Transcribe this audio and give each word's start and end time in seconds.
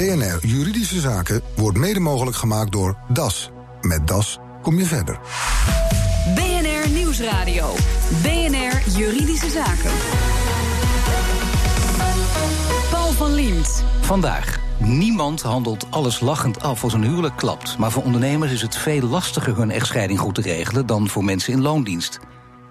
BNR 0.00 0.46
Juridische 0.46 1.00
Zaken 1.00 1.42
wordt 1.56 1.78
mede 1.78 2.00
mogelijk 2.00 2.36
gemaakt 2.36 2.72
door 2.72 2.96
DAS. 3.08 3.50
Met 3.80 4.08
DAS 4.08 4.38
kom 4.62 4.78
je 4.78 4.84
verder. 4.84 5.20
BNR 6.34 6.90
Nieuwsradio. 6.90 7.74
BNR 8.22 8.98
Juridische 8.98 9.50
Zaken. 9.50 9.90
Paul 12.90 13.12
van 13.12 13.34
Liemt. 13.34 13.84
Vandaag. 14.00 14.58
Niemand 14.78 15.42
handelt 15.42 15.86
alles 15.90 16.20
lachend 16.20 16.60
af 16.60 16.82
als 16.82 16.92
een 16.92 17.04
huwelijk 17.04 17.36
klapt. 17.36 17.78
Maar 17.78 17.90
voor 17.90 18.02
ondernemers 18.02 18.52
is 18.52 18.62
het 18.62 18.76
veel 18.76 19.02
lastiger 19.08 19.56
hun 19.56 19.70
echtscheiding 19.70 20.18
goed 20.18 20.34
te 20.34 20.42
regelen 20.42 20.86
dan 20.86 21.08
voor 21.08 21.24
mensen 21.24 21.52
in 21.52 21.62
loondienst. 21.62 22.18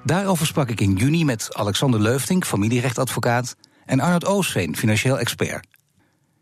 Daarover 0.04 0.46
sprak 0.46 0.70
ik 0.70 0.82
in 0.82 0.96
juni 0.96 1.26
met 1.26 1.56
Alexander 1.56 2.02
Leufting, 2.02 2.46
familierechtadvocaat, 2.46 3.56
en 3.86 4.00
Arnold 4.00 4.26
Oosveen, 4.26 4.76
financieel 4.76 5.20
expert. 5.20 5.69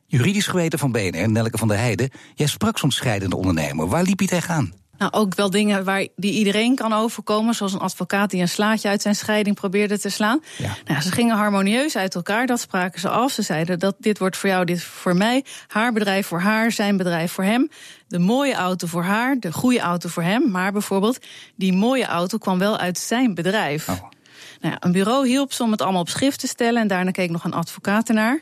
Juridisch 0.10 0.48
geweten 0.48 0.80
van 0.80 0.92
BNR, 0.92 1.30
Nelke 1.30 1.58
van 1.58 1.68
der 1.68 1.78
Heijden, 1.78 2.10
jij 2.36 2.48
sprak 2.48 2.78
zo'n 2.78 2.92
scheidende 2.92 3.36
ondernemer. 3.36 3.88
Waar 3.88 4.04
liep 4.04 4.20
je 4.20 4.28
tegenaan? 4.28 4.74
Nou, 4.98 5.12
ook 5.12 5.36
wel 5.36 5.50
dingen 5.50 5.84
waar, 5.84 6.08
die 6.16 6.34
iedereen 6.34 6.76
kan 6.76 6.94
overkomen. 6.94 7.54
Zoals 7.54 7.74
een 7.74 7.80
advocaat 7.80 8.30
die 8.30 8.42
een 8.42 8.50
slaatje 8.50 8.90
uit 8.90 9.02
zijn 9.02 9.16
scheiding 9.16 9.56
probeerde 9.56 10.00
te 10.00 10.10
slaan. 10.10 10.40
Ja. 10.58 10.76
Nou, 10.86 11.02
ze 11.02 11.12
gingen 11.12 11.36
harmonieus 11.36 11.96
uit 11.96 12.16
elkaar, 12.16 12.46
dat 12.46 12.60
spraken 12.60 13.00
ze 13.00 13.10
af. 13.10 13.32
Ze 13.32 13.42
zeiden 13.42 13.80
dat 13.80 13.96
dit 14.00 14.20
wordt 14.20 14.38
voor 14.38 14.50
jou, 14.50 14.66
dit 14.66 14.84
voor 14.84 15.16
mij. 15.16 15.46
Haar 15.68 15.94
bedrijf 15.94 16.28
voor 16.28 16.40
haar, 16.40 16.72
zijn 16.72 16.98
bedrijf 16.98 17.32
voor 17.32 17.44
hem. 17.44 17.70
De 18.08 18.20
mooie 18.20 18.54
auto 18.54 18.88
voor 18.88 19.04
haar, 19.04 19.40
de 19.40 19.52
goede 19.54 19.80
auto 19.80 20.10
voor 20.10 20.24
hem. 20.24 20.52
Maar 20.52 20.72
bijvoorbeeld, 20.72 21.26
die 21.56 21.74
mooie 21.74 22.06
auto 22.06 22.38
kwam 22.38 22.60
wel 22.60 22.78
uit 22.78 22.98
zijn 22.98 23.34
bedrijf. 23.34 23.90
Oh. 23.90 24.02
Nou 24.62 24.74
ja, 24.74 24.78
een 24.80 24.92
bureau 24.92 25.28
hielp 25.28 25.54
ze 25.54 25.64
om 25.64 25.72
het 25.72 25.82
allemaal 25.82 26.02
op 26.02 26.10
schrift 26.10 26.40
te 26.40 26.48
stellen. 26.48 26.82
En 26.82 26.88
daarna 26.88 27.12
keek 27.12 27.30
nog 27.30 27.44
een 27.44 27.54
advocaat 27.54 28.08
ernaar 28.08 28.42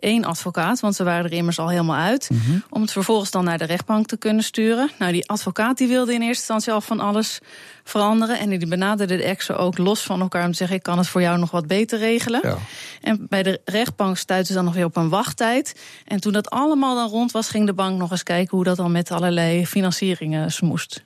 één 0.00 0.24
advocaat, 0.24 0.80
want 0.80 0.94
ze 0.94 1.04
waren 1.04 1.24
er 1.24 1.32
immers 1.32 1.58
al 1.58 1.68
helemaal 1.68 1.96
uit. 1.96 2.28
Mhm. 2.30 2.58
Om 2.70 2.80
het 2.80 2.92
vervolgens 2.92 3.30
dan 3.30 3.44
naar 3.44 3.58
de 3.58 3.64
rechtbank 3.64 4.06
te 4.06 4.16
kunnen 4.16 4.44
sturen. 4.44 4.90
Nou, 4.98 5.12
die 5.12 5.28
advocaat 5.28 5.78
die 5.78 5.88
wilde 5.88 6.14
in 6.14 6.20
eerste 6.20 6.52
instantie 6.52 6.72
al 6.72 6.80
van 6.80 7.00
alles 7.00 7.38
veranderen. 7.84 8.38
En 8.38 8.48
die 8.48 8.66
benaderde 8.66 9.16
de 9.16 9.22
exo 9.22 9.54
ook 9.54 9.78
los 9.78 10.02
van 10.02 10.20
elkaar 10.20 10.44
om 10.44 10.50
te 10.50 10.56
zeggen: 10.56 10.76
ik 10.76 10.82
kan 10.82 10.98
het 10.98 11.08
voor 11.08 11.20
jou 11.20 11.38
nog 11.38 11.50
wat 11.50 11.66
beter 11.66 11.98
regelen. 11.98 12.40
Ja. 12.42 12.56
En 13.00 13.26
bij 13.28 13.42
de 13.42 13.60
rechtbank 13.64 14.16
stuitte 14.16 14.46
ze 14.46 14.54
dan 14.54 14.64
nog 14.64 14.74
weer 14.74 14.84
op 14.84 14.96
een 14.96 15.08
wachttijd. 15.08 15.80
En 16.06 16.20
toen 16.20 16.32
dat 16.32 16.50
allemaal 16.50 16.94
dan 16.94 17.08
rond 17.08 17.32
was, 17.32 17.48
ging 17.48 17.66
de 17.66 17.72
bank 17.72 17.98
nog 17.98 18.10
eens 18.10 18.22
kijken 18.22 18.56
hoe 18.56 18.64
dat 18.64 18.76
dan 18.76 18.92
met 18.92 19.10
allerlei 19.10 19.66
financieringen 19.66 20.52
smoest. 20.52 21.02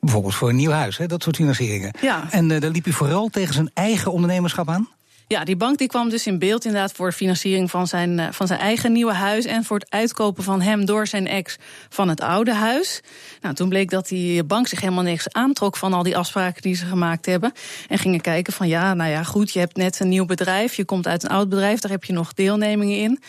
Bijvoorbeeld 0.00 0.34
voor 0.34 0.48
een 0.48 0.56
nieuw 0.56 0.70
huis, 0.70 0.96
hè, 0.96 1.06
dat 1.06 1.22
soort 1.22 1.36
financieringen. 1.36 1.94
Ja. 2.00 2.26
En 2.30 2.50
uh, 2.50 2.60
daar 2.60 2.70
liep 2.70 2.84
hij 2.84 2.92
vooral 2.92 3.28
tegen 3.28 3.54
zijn 3.54 3.70
eigen 3.74 4.12
ondernemerschap 4.12 4.68
aan? 4.68 4.88
Ja, 5.28 5.44
die 5.44 5.56
bank 5.56 5.78
die 5.78 5.88
kwam 5.88 6.08
dus 6.08 6.26
in 6.26 6.38
beeld 6.38 6.64
inderdaad 6.64 6.92
voor 6.92 7.12
financiering 7.12 7.70
van 7.70 7.86
zijn, 7.86 8.18
eh, 8.18 8.26
van 8.30 8.46
zijn 8.46 8.60
eigen 8.60 8.92
nieuwe 8.92 9.12
huis. 9.12 9.44
En 9.44 9.64
voor 9.64 9.78
het 9.78 9.90
uitkopen 9.90 10.44
van 10.44 10.60
hem 10.60 10.84
door 10.84 11.06
zijn 11.06 11.26
ex 11.26 11.56
van 11.88 12.08
het 12.08 12.20
oude 12.20 12.54
huis. 12.54 13.00
Nou, 13.40 13.54
toen 13.54 13.68
bleek 13.68 13.90
dat 13.90 14.08
die 14.08 14.44
bank 14.44 14.68
zich 14.68 14.80
helemaal 14.80 15.02
niks 15.02 15.32
aantrok 15.32 15.76
van 15.76 15.92
al 15.92 16.02
die 16.02 16.16
afspraken 16.16 16.62
die 16.62 16.74
ze 16.74 16.86
gemaakt 16.86 17.26
hebben. 17.26 17.52
En 17.88 17.98
gingen 17.98 18.20
kijken 18.20 18.52
van 18.52 18.68
ja, 18.68 18.94
nou 18.94 19.10
ja, 19.10 19.22
goed, 19.22 19.52
je 19.52 19.58
hebt 19.58 19.76
net 19.76 20.00
een 20.00 20.08
nieuw 20.08 20.24
bedrijf. 20.24 20.74
Je 20.74 20.84
komt 20.84 21.06
uit 21.06 21.22
een 21.22 21.30
oud 21.30 21.48
bedrijf, 21.48 21.80
daar 21.80 21.90
heb 21.90 22.04
je 22.04 22.12
nog 22.12 22.34
deelnemingen 22.34 22.98
in. 22.98 23.20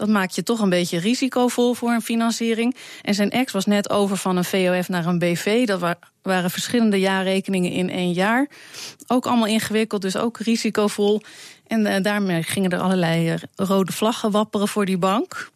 Dat 0.00 0.08
maakt 0.08 0.34
je 0.34 0.42
toch 0.42 0.60
een 0.60 0.68
beetje 0.68 0.98
risicovol 0.98 1.74
voor 1.74 1.90
een 1.90 2.02
financiering. 2.02 2.76
En 3.02 3.14
zijn 3.14 3.30
ex 3.30 3.52
was 3.52 3.66
net 3.66 3.90
over 3.90 4.16
van 4.16 4.36
een 4.36 4.44
VOF 4.44 4.88
naar 4.88 5.06
een 5.06 5.18
BV. 5.18 5.66
Dat 5.66 5.96
waren 6.22 6.50
verschillende 6.50 7.00
jaarrekeningen 7.00 7.72
in 7.72 7.90
één 7.90 8.12
jaar. 8.12 8.48
Ook 9.06 9.26
allemaal 9.26 9.46
ingewikkeld, 9.46 10.02
dus 10.02 10.16
ook 10.16 10.38
risicovol. 10.38 11.22
En 11.66 11.86
uh, 11.86 11.94
daarmee 12.02 12.42
gingen 12.42 12.70
er 12.70 12.80
allerlei 12.80 13.30
eh, 13.30 13.38
rode 13.54 13.92
vlaggen 13.92 14.30
wapperen 14.30 14.68
voor 14.68 14.86
die 14.86 14.98
bank. 14.98 15.50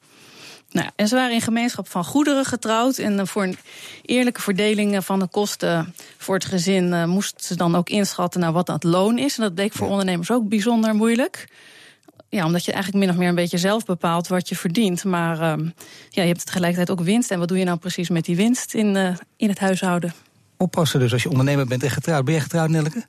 Nou, 0.71 0.89
en 0.97 1.09
ze 1.09 1.15
waren 1.15 1.35
in 1.35 1.41
gemeenschap 1.41 1.89
van 1.89 2.05
goederen 2.05 2.45
getrouwd. 2.45 2.99
En 2.99 3.19
eh, 3.19 3.27
voor 3.27 3.43
een 3.43 3.57
eerlijke 4.03 4.41
verdeling 4.41 5.05
van 5.05 5.19
de 5.19 5.27
kosten 5.27 5.95
voor 6.19 6.35
het 6.35 6.45
gezin 6.45 7.09
moesten 7.09 7.45
ze 7.45 7.57
dan 7.57 7.77
ook 7.77 7.89
inschatten 7.89 8.41
naar 8.41 8.53
wat 8.53 8.67
dat 8.67 8.85
loon 8.85 9.19
is. 9.19 9.37
En 9.37 9.43
dat 9.43 9.55
bleek 9.55 9.73
voor 9.73 9.89
ondernemers 9.89 10.31
ook 10.31 10.49
bijzonder 10.49 10.95
moeilijk. 10.95 11.49
Ja, 12.35 12.45
omdat 12.45 12.65
je 12.65 12.73
eigenlijk 12.73 13.05
min 13.05 13.15
of 13.15 13.21
meer 13.21 13.29
een 13.29 13.35
beetje 13.35 13.59
zelf 13.59 13.85
bepaalt 13.85 14.29
wat 14.29 14.49
je 14.49 14.57
verdient. 14.57 15.05
Maar 15.05 15.37
uh, 15.37 15.67
ja, 16.09 16.23
je 16.23 16.29
hebt 16.29 16.47
tegelijkertijd 16.47 16.91
ook 16.91 17.07
winst. 17.07 17.31
En 17.31 17.39
wat 17.39 17.49
doe 17.49 17.59
je 17.59 17.65
nou 17.65 17.79
precies 17.79 18.09
met 18.09 18.25
die 18.25 18.37
winst 18.37 18.75
in, 18.75 18.97
uh, 18.97 19.09
in 19.37 19.49
het 19.49 19.59
huishouden? 19.59 20.15
Oppassen 20.57 21.01
dus 21.01 21.13
als 21.13 21.23
je 21.23 21.31
ondernemer 21.31 21.67
bent 21.67 21.83
en 21.83 21.91
getrouwd. 21.91 22.25
Ben 22.25 22.35
jij 22.35 22.43
getrouwd, 22.43 22.69
Nelke? 22.69 23.05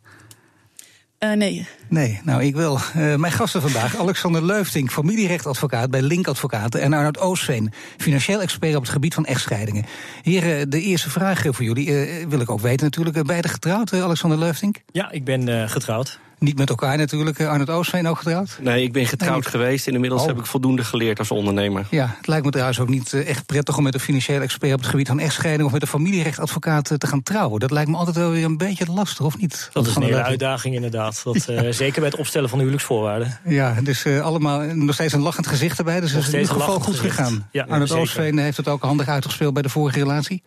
Uh, 1.20 1.32
nee. 1.32 1.68
Nee, 1.90 2.20
nou 2.24 2.44
ik 2.44 2.56
wil. 2.56 2.80
Uh, 2.98 3.16
mijn 3.16 3.34
gasten 3.34 3.62
vandaag, 3.62 3.98
Alexander 4.06 4.46
Leufting, 4.46 4.92
familierechtadvocaat 4.92 5.90
bij 5.90 6.02
Link 6.02 6.28
Advocaten... 6.28 6.82
en 6.82 6.94
Arnoud 6.94 7.20
Oosveen, 7.20 7.74
financieel 7.98 8.42
expert 8.42 8.76
op 8.76 8.82
het 8.82 8.92
gebied 8.92 9.14
van 9.14 9.26
echtscheidingen. 9.26 9.86
Hier 10.24 10.70
de 10.70 10.82
eerste 10.82 11.10
vraag 11.10 11.42
voor 11.42 11.64
jullie, 11.64 12.26
wil 12.28 12.40
ik 12.40 12.50
ook 12.50 12.62
weten 12.62 12.86
natuurlijk. 12.86 13.26
Beide 13.26 13.48
getrouwd, 13.48 13.94
Alexander 13.94 14.40
Leufting? 14.40 14.84
Ja, 14.92 15.12
ik 15.12 15.24
ben 15.24 15.70
getrouwd. 15.70 16.20
Niet 16.40 16.58
met 16.58 16.70
elkaar 16.70 16.98
natuurlijk. 16.98 17.40
Eh, 17.40 17.50
Arnold 17.50 17.70
Oostveen 17.70 18.08
ook 18.08 18.18
getrouwd? 18.18 18.58
Nee, 18.62 18.84
ik 18.84 18.94
ben 18.94 19.06
getrouwd 19.06 19.48
geweest. 19.48 19.88
En 19.88 19.94
inmiddels 19.94 20.22
oh. 20.22 20.28
heb 20.28 20.38
ik 20.38 20.46
voldoende 20.46 20.84
geleerd 20.84 21.20
als 21.20 21.32
ondernemer. 21.32 21.88
Ja, 21.90 22.16
het 22.18 22.28
lijkt 22.28 22.46
me 22.46 22.52
trouwens 22.52 22.80
ook 22.80 22.90
niet 22.90 23.14
eh, 23.14 23.30
echt 23.30 23.46
prettig 23.46 23.78
om 23.78 23.84
met 23.84 23.94
een 23.94 24.00
financieel 24.00 24.42
expert 24.42 24.74
op 24.74 24.80
het 24.80 24.90
gebied 24.90 25.08
van 25.08 25.20
echtscheiding 25.20 25.66
of 25.66 25.72
met 25.72 25.82
een 25.82 25.88
familierechtadvocaat 25.88 26.92
eh, 26.92 26.98
te 26.98 27.08
gaan 27.08 27.24
trouwen. 27.24 27.60
Dat 27.60 27.72
lijkt 27.72 27.90
me 27.90 27.98
altijd 27.98 28.16
wel 28.16 28.32
weer 28.32 28.44
een 28.44 28.58
beetje 28.58 28.86
lastig, 28.92 29.26
of 29.26 29.38
niet? 29.38 29.70
Dat, 29.74 29.88
is 29.88 29.96
een 29.96 30.02
hele 30.02 30.24
uitdaging 30.24 30.76
inderdaad. 30.76 31.22
Dat, 31.24 31.36
zeker 31.76 32.00
bij 32.00 32.10
het 32.10 32.20
opstellen 32.20 32.50
van 32.50 32.58
huwelijksvoorwaarden. 32.58 33.40
Ja, 33.46 33.76
dus 33.84 34.06
allemaal 34.06 34.60
nog 34.62 34.94
steeds 34.94 35.14
een 35.14 35.22
lachend 35.22 35.48
gezicht 35.48 35.78
erbij. 35.78 36.00
Dus 36.00 36.14
is 36.14 36.28
in 36.28 36.40
ieder 36.40 36.54
geval 36.54 36.80
goed 36.80 37.00
gegaan. 37.00 37.48
Ja, 37.52 37.66
Arnold 37.70 37.92
Oostveen 37.92 38.38
heeft 38.38 38.58
het 38.58 38.68
ook 38.68 38.82
handig 38.82 39.08
uitgespeeld 39.08 39.54
bij 39.54 39.62
de 39.62 39.70
vorige 39.70 40.00
relatie 40.00 40.44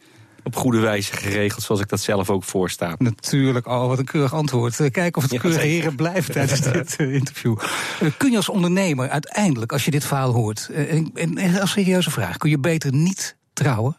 op 0.48 0.56
goede 0.56 0.78
wijze 0.78 1.16
geregeld, 1.16 1.62
zoals 1.62 1.80
ik 1.80 1.88
dat 1.88 2.00
zelf 2.00 2.30
ook 2.30 2.44
voorsta. 2.44 2.94
Natuurlijk, 2.98 3.66
oh, 3.66 3.86
wat 3.86 3.98
een 3.98 4.04
keurig 4.04 4.34
antwoord. 4.34 4.80
Eh, 4.80 4.90
Kijk 4.90 5.16
of 5.16 5.22
het 5.22 5.32
ja, 5.32 5.38
keurig 5.38 5.62
heren 5.62 5.94
blijft 5.94 6.32
tijdens 6.32 6.60
dit 6.72 6.96
eh, 6.96 7.14
interview. 7.14 7.56
Eh, 8.00 8.08
kun 8.16 8.30
je 8.30 8.36
als 8.36 8.48
ondernemer 8.48 9.08
uiteindelijk, 9.08 9.72
als 9.72 9.84
je 9.84 9.90
dit 9.90 10.04
verhaal 10.04 10.32
hoort, 10.32 10.68
en, 10.68 11.10
en 11.14 11.60
als 11.60 11.70
serieuze 11.70 12.10
vraag, 12.10 12.36
kun 12.36 12.50
je 12.50 12.58
beter 12.58 12.92
niet 12.92 13.36
trouwen? 13.52 13.96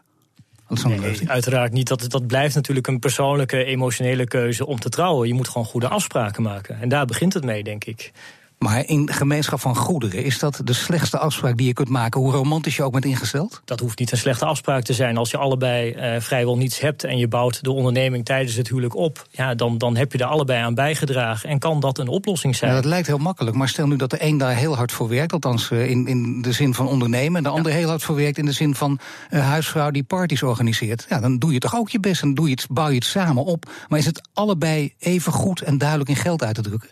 Nee, 0.84 1.30
uiteraard 1.30 1.72
niet. 1.74 1.88
Dat, 1.88 2.10
dat 2.10 2.28
blijft 2.28 2.56
natuurlijk 2.56 2.88
een 2.88 3.00
persoonlijke, 3.00 3.64
emotionele 3.64 4.28
keuze 4.28 4.66
om 4.66 4.80
te 4.80 4.90
trouwen. 4.90 5.28
Je 5.28 5.34
moet 5.34 5.48
gewoon 5.48 5.68
goede 5.68 5.88
afspraken 5.88 6.44
maken. 6.44 6.82
En 6.82 6.90
daar 6.90 7.06
begint 7.06 7.34
het 7.34 7.44
mee, 7.44 7.64
denk 7.64 7.86
ik. 7.86 8.12
Maar 8.60 8.86
in 8.86 9.12
gemeenschap 9.12 9.60
van 9.60 9.76
goederen, 9.76 10.24
is 10.24 10.40
dat 10.40 10.62
de 10.64 10.74
slechtste 10.74 11.18
afspraak 11.18 11.58
die 11.58 11.68
je 11.68 11.74
kunt 11.74 11.90
maken, 11.90 12.22
hoe 12.22 12.32
romantisch 12.32 12.76
je 12.76 12.84
ook 12.84 12.92
bent 12.92 13.06
ingesteld? 13.06 13.62
Dat 13.66 13.80
hoeft 13.80 14.00
niet 14.00 14.12
een 14.12 14.18
slechte 14.18 14.46
afspraak 14.46 14.84
te 14.84 14.94
zijn. 14.94 15.18
Als 15.18 15.32
je 15.32 15.38
allebei 15.38 15.96
uh, 15.96 16.22
vrijwel 16.22 16.58
niets 16.58 16.80
hebt 16.80 17.04
en 17.04 17.18
je 17.18 17.28
bouwt 17.28 17.64
de 17.64 17.72
onderneming 17.72 18.26
tijdens 18.26 18.56
het 18.56 18.68
huwelijk 18.68 18.96
op, 18.96 19.28
ja, 19.32 19.56
dan, 19.56 19.78
dan 19.78 19.96
heb 19.96 20.12
je 20.12 20.18
er 20.18 20.26
allebei 20.26 20.64
aan 20.64 20.74
bijgedragen. 20.74 21.50
En 21.50 21.60
kan 21.60 21.80
dat 21.80 21.98
een 21.98 22.08
oplossing 22.08 22.56
zijn? 22.56 22.70
Ja, 22.70 22.76
dat 22.76 22.86
lijkt 22.86 23.08
heel 23.08 23.18
makkelijk. 23.18 23.56
Maar 23.56 23.70
stel 23.70 23.88
nu 23.88 23.96
dat 23.96 24.10
de 24.10 24.24
een 24.24 24.38
daar 24.38 24.56
heel 24.56 24.76
hard 24.76 24.92
voor 24.92 25.08
werkt, 25.10 25.34
althans 25.34 25.70
uh, 25.70 25.90
in, 25.90 26.08
in 26.08 26.42
de 26.42 26.52
zin 26.52 26.74
van 26.74 26.88
ondernemen, 26.88 27.38
en 27.38 27.44
de 27.44 27.50
ander 27.50 27.72
heel 27.72 27.90
hard 27.90 28.04
voor 28.04 28.16
werkt 28.16 28.38
in 28.38 28.46
de 28.46 28.52
zin 28.52 28.76
van 28.76 29.00
uh, 29.30 29.48
huisvrouw 29.48 29.92
die 29.92 30.04
parties 30.04 30.44
organiseert. 30.44 31.06
Ja, 31.10 31.20
dan 31.20 31.38
doe 31.38 31.54
je 31.54 31.60
toch 31.60 31.76
ook 31.76 31.90
je 31.90 32.00
best 32.00 32.22
en 32.22 32.34
doe 32.34 32.46
je 32.46 32.52
het, 32.52 32.66
bouw 32.70 32.90
je 32.90 32.96
het 32.96 33.06
samen 33.06 33.46
op. 33.46 33.72
Maar 33.88 34.00
is 34.00 34.06
het 34.06 34.30
allebei 34.34 34.94
even 35.00 35.32
goed 35.32 35.62
en 35.62 35.78
duidelijk 35.78 36.10
in 36.10 36.16
geld 36.16 36.44
uit 36.44 36.56
te 36.56 36.62
drukken? 36.62 36.90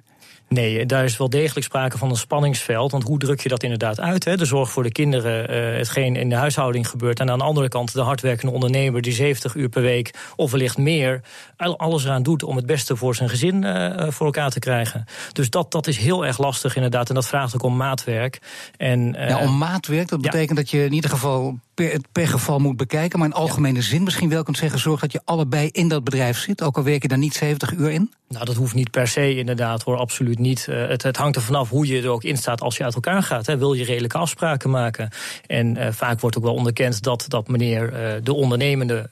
Nee, 0.50 0.86
daar 0.86 1.04
is 1.04 1.18
wel 1.18 1.30
degelijk 1.30 1.66
sprake 1.66 1.98
van 1.98 2.10
een 2.10 2.16
spanningsveld. 2.16 2.92
Want 2.92 3.04
hoe 3.04 3.20
druk 3.20 3.40
je 3.40 3.50
dat 3.50 3.64
inderdaad 3.64 4.00
uit? 4.00 4.26
Hè? 4.26 4.38
De 4.38 4.46
zorg 4.46 4.70
voor 4.70 4.84
de 4.84 4.92
kinderen, 4.92 5.52
uh, 5.52 5.78
hetgeen 5.78 6.16
in 6.16 6.30
de 6.30 6.36
huishouding 6.36 6.90
gebeurt. 6.90 7.20
En 7.20 7.30
aan 7.30 7.38
de 7.38 7.44
andere 7.44 7.68
kant 7.68 7.94
de 7.94 8.02
hardwerkende 8.02 8.54
ondernemer 8.54 9.02
die 9.02 9.14
70 9.14 9.56
uur 9.56 9.70
per 9.70 9.82
week 9.82 10.14
of 10.36 10.52
wellicht 10.52 10.78
meer 10.78 11.22
alles 11.58 12.04
eraan 12.04 12.24
doet 12.24 12.44
om 12.44 12.56
het 12.56 12.66
beste 12.66 12.96
voor 12.96 13.16
zijn 13.16 13.30
gezin 13.30 13.64
uh, 13.64 14.08
voor 14.10 14.26
elkaar 14.26 14.50
te 14.50 14.60
krijgen. 14.60 15.06
Dus 15.34 15.50
dat, 15.50 15.72
dat 15.72 15.88
is 15.88 15.98
heel 15.98 16.26
erg 16.26 16.38
lastig 16.38 16.76
inderdaad. 16.76 17.10
En 17.10 17.16
dat 17.16 17.28
vraagt 17.28 17.56
ook 17.56 17.64
om 17.64 17.76
maatwerk. 17.76 18.42
En, 18.78 19.16
uh, 19.16 19.30
ja, 19.30 19.40
om 19.40 19.58
maatwerk, 19.58 20.08
dat 20.08 20.22
betekent 20.22 20.58
dat 20.58 20.70
je 20.70 20.86
in 20.86 20.94
ieder 20.94 21.10
geval 21.10 21.60
per, 21.74 22.00
per 22.12 22.28
geval 22.28 22.60
moet 22.60 22.78
bekijken. 22.78 23.20
Maar 23.20 23.28
in 23.28 23.34
algemene 23.34 23.82
zin 23.82 24.04
misschien 24.04 24.30
wel 24.30 24.44
kunt 24.44 24.58
zeggen: 24.58 24.80
zorg 24.80 25.00
dat 25.00 25.12
je 25.12 25.22
allebei 25.26 25.70
in 25.72 25.88
dat 25.88 26.04
bedrijf 26.04 26.38
zit. 26.38 26.64
Ook 26.64 26.78
al 26.78 26.84
werk 26.84 27.02
je 27.02 27.08
daar 27.08 27.18
niet 27.18 27.34
70 27.34 27.72
uur 27.72 27.92
in. 27.92 28.12
Nou, 28.28 28.46
dat 28.46 28.56
hoeft 28.56 28.74
niet 28.74 28.92
per 28.92 29.08
se 29.08 29.36
inderdaad 29.38 29.84
hoor, 29.84 29.98
absoluut 29.98 30.37
niet. 30.40 30.68
Uh, 30.70 30.88
het, 30.88 31.04
het, 31.04 31.18
hangt 31.18 31.36
er 31.36 31.42
vanaf 31.42 31.70
hoe 31.70 31.88
je 31.88 32.02
er 32.02 32.10
ook 32.10 32.24
in 32.24 32.38
staat 32.38 32.62
als 32.62 32.78
je 32.78 32.84
uit 32.84 32.94
elkaar 32.94 33.24
gaat. 33.24 33.46
Hè. 33.46 33.58
Wil 33.58 33.74
je 33.74 33.84
redelijke 33.84 34.18
afspraken 34.18 34.70
maken? 34.70 35.10
En 35.48 35.78
uh, 35.78 35.88
vaak 35.92 36.20
wordt 36.20 36.38
ook 36.38 36.44
wel 36.44 36.54
onderkend 36.54 37.04
dat, 37.04 37.26
dat 37.28 37.48
meneer 37.48 37.94
uh, 37.94 38.22
de 38.24 38.34
ondernemende 38.34 39.10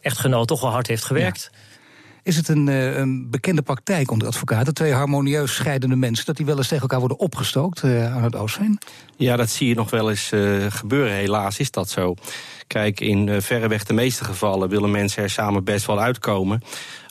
echtgenoot 0.00 0.48
toch 0.48 0.60
wel 0.60 0.70
hard 0.70 0.86
heeft 0.86 1.04
gewerkt. 1.04 1.50
Ja. 1.52 1.58
Is 2.22 2.36
het 2.36 2.48
een, 2.48 2.66
een, 2.66 3.30
bekende 3.30 3.62
praktijk 3.62 4.10
onder 4.10 4.28
advocaten, 4.28 4.74
twee 4.74 4.92
harmonieus 4.92 5.54
scheidende 5.54 5.96
mensen, 5.96 6.26
dat 6.26 6.36
die 6.36 6.46
wel 6.46 6.56
eens 6.56 6.68
tegen 6.68 6.82
elkaar 6.82 6.98
worden 6.98 7.18
opgestookt 7.18 7.84
aan 7.84 8.22
het 8.22 8.36
Oostveen? 8.36 8.78
Ja, 9.16 9.36
dat 9.36 9.50
zie 9.50 9.68
je 9.68 9.74
nog 9.74 9.90
wel 9.90 10.10
eens 10.10 10.32
gebeuren. 10.68 11.12
Helaas 11.12 11.58
is 11.58 11.70
dat 11.70 11.90
zo. 11.90 12.14
Kijk, 12.66 13.00
in 13.00 13.42
verreweg 13.42 13.84
de 13.84 13.92
meeste 13.92 14.24
gevallen 14.24 14.68
willen 14.68 14.90
mensen 14.90 15.22
er 15.22 15.30
samen 15.30 15.64
best 15.64 15.86
wel 15.86 16.00
uitkomen. 16.00 16.62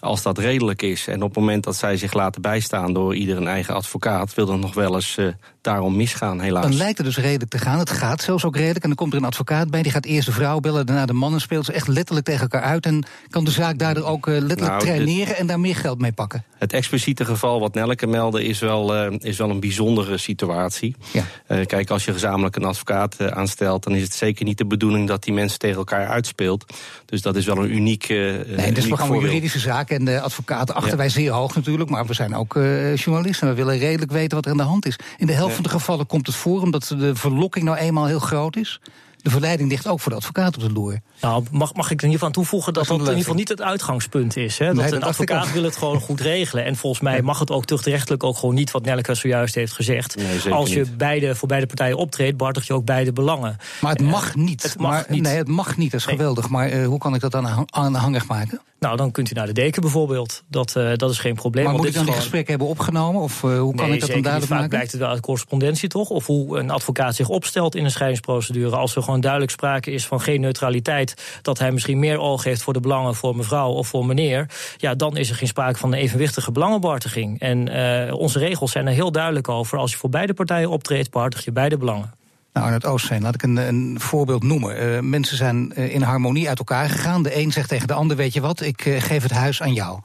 als 0.04 0.22
dat 0.22 0.38
redelijk 0.38 0.82
is. 0.82 1.08
En 1.08 1.22
op 1.22 1.30
het 1.30 1.38
moment 1.38 1.64
dat 1.64 1.76
zij 1.76 1.98
zich 1.98 2.14
laten 2.14 2.42
bijstaan 2.42 2.94
door 2.94 3.16
ieder 3.16 3.38
een 3.38 3.48
eigen 3.48 3.74
advocaat, 3.74 4.34
wil 4.34 4.46
dat 4.46 4.60
nog 4.60 4.74
wel 4.74 4.96
eens 4.96 5.18
uh, 5.18 5.28
daarom 5.62 5.96
misgaan, 5.96 6.40
helaas. 6.40 6.64
Dan 6.64 6.76
lijkt 6.76 6.98
het 6.98 7.06
dus 7.06 7.18
redelijk 7.18 7.52
te 7.52 7.58
gaan. 7.58 7.80
Het 7.80 7.90
gaat 7.90 8.22
zelfs 8.22 8.46
ook 8.46 8.56
redelijk. 8.56 8.84
En 8.84 8.88
dan 8.88 8.98
komt 8.98 9.14
er 9.14 9.20
een 9.20 9.26
advocaat 9.26 9.70
bij, 9.70 9.82
die 9.82 9.92
gaat 9.92 10.06
eerst 10.06 10.26
de 10.26 10.34
vrouw 10.34 10.60
bellen, 10.60 10.86
daarna 10.86 11.06
de 11.06 11.14
mannen 11.14 11.42
speelt 11.42 11.66
ze 11.66 11.74
echt 11.74 11.88
letterlijk 11.88 12.26
tegen 12.26 12.42
elkaar 12.42 12.62
uit. 12.62 12.86
En 12.86 13.06
kan 13.30 13.44
de 13.44 13.52
zaak 13.52 13.78
daardoor 13.78 14.06
ook 14.06 14.28
uh, 14.28 14.34
letterlijk 14.34 14.70
nou, 14.70 14.82
traineren 14.82 15.38
en 15.38 15.48
daar 15.48 15.60
meer 15.60 15.76
geld 15.76 16.00
mee 16.00 16.12
pakken. 16.12 16.44
Het 16.58 16.74
expliciete 16.74 17.26
geval 17.26 17.60
wat 17.60 17.74
Nelke 17.74 18.08
meldde 18.08 18.44
is 18.44 18.60
wel, 18.60 19.12
uh, 19.12 19.16
is 19.20 19.38
wel 19.38 19.50
een 19.50 19.60
bijzondere 19.60 20.18
situatie. 20.18 20.96
Ja. 21.12 21.24
kijk, 21.66 21.90
als 21.90 22.06
je 22.06 22.12
gezamenlijk 22.14 22.56
een 22.56 22.64
advocaat 22.64 23.32
aanstelt, 23.32 23.84
dan 23.84 23.96
is 23.96 24.04
het 24.04 24.14
zeker 24.14 24.46
niet 24.46 24.58
de 24.58 24.66
bedoeling 24.66 25.08
dat 25.08 25.24
die 25.24 25.34
mensen 25.34 25.43
tegen 25.52 25.78
elkaar 25.78 26.08
uitspeelt. 26.08 26.66
Dus 27.06 27.22
dat 27.22 27.36
is 27.36 27.46
wel 27.46 27.58
een 27.58 27.76
uniek. 27.76 28.10
nee, 28.10 28.18
het 28.56 28.78
is 28.78 28.90
een 28.90 29.20
juridische 29.20 29.60
zaak 29.60 29.90
en 29.90 30.06
de 30.06 30.22
advocaten 30.22 30.76
achter 30.76 30.98
wij 30.98 31.10
zeer 31.10 31.32
hoog 31.32 31.56
natuurlijk, 31.56 31.90
maar 31.90 32.06
we 32.06 32.14
zijn 32.14 32.36
ook 32.36 32.56
uh, 32.56 32.96
journalisten. 32.96 33.48
We 33.48 33.54
willen 33.54 33.78
redelijk 33.78 34.12
weten 34.12 34.36
wat 34.36 34.46
er 34.46 34.52
aan 34.52 34.58
de 34.58 34.64
hand 34.64 34.86
is. 34.86 34.96
In 35.18 35.28
de 35.28 35.34
helft 35.34 35.56
van 35.56 35.64
de 35.64 35.70
gevallen 35.70 36.06
komt 36.06 36.28
het 36.28 36.36
voor 36.36 36.62
omdat 36.62 36.96
de 36.98 37.16
verlokking 37.16 37.66
nou 37.66 37.78
eenmaal 37.78 38.06
heel 38.06 38.20
groot 38.20 38.56
is 38.56 38.80
de 39.24 39.30
verleiding 39.30 39.70
ligt 39.70 39.88
ook 39.88 40.00
voor 40.00 40.12
de 40.12 40.18
advocaat 40.18 40.56
op 40.56 40.62
de 40.62 40.72
loer. 40.72 41.00
Nou, 41.22 41.44
mag, 41.52 41.74
mag 41.74 41.92
ik 41.92 41.98
er 41.98 42.06
in 42.06 42.12
ieder 42.12 42.28
geval 42.28 42.32
toevoegen 42.32 42.74
dat 42.74 42.88
dat, 42.88 42.96
in 42.96 43.04
ieder 43.04 43.18
geval 43.18 43.36
niet 43.36 43.50
het 43.50 43.62
uitgangspunt 43.62 44.38
is. 44.38 44.58
Hè? 44.58 44.74
Dat 44.74 44.92
een 44.92 45.04
advocaat 45.04 45.52
wil 45.52 45.64
het 45.64 45.78
gewoon 45.78 46.00
goed 46.00 46.22
regelen. 46.32 46.66
En 46.66 46.76
volgens 46.76 47.02
mij 47.02 47.22
mag 47.22 47.40
het 47.40 47.52
ook 47.52 47.66
tuchtrechtelijk 47.66 48.24
ook 48.24 48.38
gewoon 48.38 48.56
niet, 48.56 48.72
wat 48.72 48.86
Nelke 48.86 49.16
zojuist 49.16 49.56
heeft 49.56 49.74
gezegd. 49.74 50.16
Als 50.50 50.74
je 50.74 50.86
beide, 50.98 51.36
voor 51.36 51.48
beide 51.48 51.68
partijen 51.68 51.98
optreedt, 51.98 52.38
bartig 52.38 52.68
je 52.68 52.74
ook 52.74 52.86
beide 52.86 53.14
belangen. 53.14 53.58
Maar 53.82 53.92
het 53.92 54.02
mag 54.02 54.36
niet. 54.36 54.64
Het 54.64 54.78
mag 54.78 54.92
maar, 54.92 55.06
niet. 55.10 55.22
Nee, 55.22 55.38
het 55.38 55.48
mag 55.48 55.78
niet, 55.78 55.92
dat 55.92 56.00
is 56.00 56.06
geweldig. 56.06 56.50
Maar 56.50 56.74
uh, 56.74 56.88
hoe 56.88 57.00
kan 57.00 57.16
ik 57.16 57.22
dat 57.22 57.32
dan 57.32 57.68
aanhangig 57.70 58.28
maken? 58.28 58.62
Nou, 58.84 58.98
dan 58.98 59.12
kunt 59.12 59.32
u 59.32 59.34
naar 59.34 59.46
de 59.46 59.54
deken 59.54 59.82
bijvoorbeeld. 59.82 60.44
Dat, 60.48 60.76
uh, 60.78 60.96
dat 60.96 61.12
is 61.12 61.20
geen 61.20 61.36
probleem. 61.36 61.66
Maar 61.66 61.74
moet 61.74 61.86
ik 61.86 61.94
dan 61.94 62.06
die 62.06 62.14
gesprek 62.14 62.48
hebben 62.48 62.68
opgenomen? 62.68 63.22
Of 63.22 63.44
uh, 63.44 63.60
hoe 63.60 63.76
kan 63.76 63.86
nee, 63.86 63.94
ik 63.94 64.00
dat 64.00 64.10
dan 64.10 64.22
duidelijk 64.22 64.52
vaak 64.52 64.60
maken? 64.60 64.70
blijkt 64.70 64.92
het 64.92 65.02
wel 65.02 65.10
uit 65.10 65.20
correspondentie 65.20 65.90
toch? 65.90 66.10
Of 66.10 66.26
hoe 66.26 66.60
een 66.60 66.70
advocaat 66.70 67.16
zich 67.16 67.30
opstelt 67.30 67.76
in 67.76 67.84
een 67.84 67.92
scheidingsprocedure. 67.92 68.76
Als 68.76 68.96
er 68.96 69.04
gewoon 69.04 69.13
duidelijk 69.22 69.52
sprake 69.52 69.92
is 69.92 70.08
van 70.08 70.22
geen 70.22 70.42
neutraliteit... 70.42 71.40
dat 71.42 71.60
hij 71.60 71.72
misschien 71.72 72.00
meer 72.00 72.20
oog 72.20 72.44
heeft 72.44 72.62
voor 72.62 72.74
de 72.74 72.80
belangen 72.80 73.16
voor 73.16 73.36
mevrouw 73.36 73.70
of 73.70 73.88
voor 73.88 74.06
meneer... 74.06 74.50
ja, 74.78 74.96
dan 74.96 75.18
is 75.18 75.30
er 75.30 75.36
geen 75.36 75.48
sprake 75.48 75.78
van 75.78 75.94
een 75.94 76.00
evenwichtige 76.00 76.52
belangenbehartiging. 76.52 77.40
En 77.40 77.70
uh, 77.70 78.14
onze 78.14 78.40
regels 78.40 78.72
zijn 78.72 78.88
er 78.88 78.94
heel 78.94 79.12
duidelijk 79.12 79.50
over. 79.50 79.78
Als 79.78 79.92
je 79.92 79.98
voor 79.98 80.10
beide 80.10 80.34
partijen 80.34 80.70
optreedt, 80.70 81.12
behartig 81.12 81.46
je 81.46 81.52
beide 81.52 81.78
belangen. 81.78 82.14
Nou, 82.54 82.68
in 82.68 82.74
het 82.74 82.86
Oostzeen, 82.86 83.22
laat 83.22 83.36
ik 83.36 83.44
een, 83.44 83.58
een 83.58 84.00
voorbeeld 84.00 84.44
noemen. 84.44 84.84
Uh, 84.84 85.00
mensen 85.00 85.38
zijn 85.38 85.72
uh, 85.76 85.94
in 85.94 86.02
harmonie 86.02 86.50
uit 86.50 86.60
elkaar 86.60 86.90
gegaan. 86.90 87.24
De 87.24 87.38
een 87.38 87.52
zegt 87.52 87.70
tegen 87.70 87.88
de 87.88 87.94
ander, 87.94 88.18
weet 88.18 88.34
je 88.34 88.42
wat, 88.42 88.62
ik 88.62 88.82
geef 88.82 89.24
het 89.24 89.32
huis 89.32 89.62
aan 89.62 89.74
jou. 89.74 90.00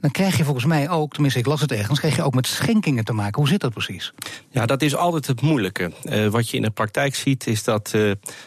Dan 0.00 0.10
krijg 0.10 0.36
je 0.36 0.44
volgens 0.44 0.64
mij 0.64 0.90
ook, 0.90 1.12
tenminste 1.12 1.38
ik 1.38 1.46
las 1.46 1.60
het 1.60 1.72
ergens... 1.72 1.98
krijg 1.98 2.16
je 2.16 2.22
ook 2.22 2.34
met 2.34 2.46
schenkingen 2.46 3.04
te 3.04 3.12
maken. 3.12 3.40
Hoe 3.40 3.48
zit 3.48 3.60
dat 3.60 3.72
precies? 3.72 4.12
Ja, 4.50 4.66
dat 4.66 4.82
is 4.82 4.96
altijd 4.96 5.26
het 5.26 5.40
moeilijke. 5.40 5.92
wat 6.30 6.50
je 6.50 6.56
in 6.56 6.62
de 6.62 6.70
praktijk 6.70 7.14
ziet 7.14 7.46
is 7.46 7.64
dat 7.64 7.94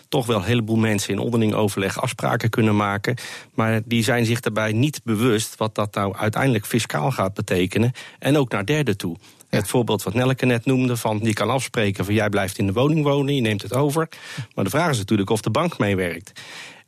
toch 0.10 0.26
wel 0.26 0.38
een 0.38 0.44
heleboel 0.44 0.76
mensen... 0.76 1.14
in 1.14 1.20
onderling 1.20 1.54
overleg 1.54 2.02
afspraken 2.02 2.50
kunnen 2.50 2.76
maken... 2.76 3.16
maar 3.54 3.82
die 3.86 4.04
zijn 4.04 4.26
zich 4.26 4.40
daarbij 4.40 4.72
niet 4.72 5.02
bewust... 5.04 5.56
wat 5.58 5.76
dat 5.76 5.94
nou 5.96 6.16
uiteindelijk 6.16 6.66
fiscaal 6.66 7.12
gaat 7.12 7.34
betekenen... 7.34 7.92
en 8.20 8.38
ook 8.38 8.52
naar 8.52 8.66
derden 8.66 8.98
toe. 8.98 9.18
Het 9.50 9.68
voorbeeld 9.68 10.04
wat 10.04 10.14
Nelleke 10.14 10.46
net 10.46 10.66
noemde, 10.66 10.98
van 10.98 11.18
die 11.18 11.34
kan 11.34 11.50
afspreken 11.50 12.06
van 12.06 12.14
jij 12.14 12.30
blijft 12.30 12.58
in 12.58 12.66
de 12.66 12.74
woning 12.74 13.04
wonen, 13.04 13.36
je 13.36 13.42
neemt 13.42 13.62
het 13.62 13.74
over. 13.74 14.10
Maar 14.56 14.64
de 14.64 14.70
vraag 14.70 14.90
is 14.90 14.98
natuurlijk 14.98 15.30
of 15.30 15.42
de 15.42 15.50
bank 15.50 15.78
meewerkt. 15.78 16.42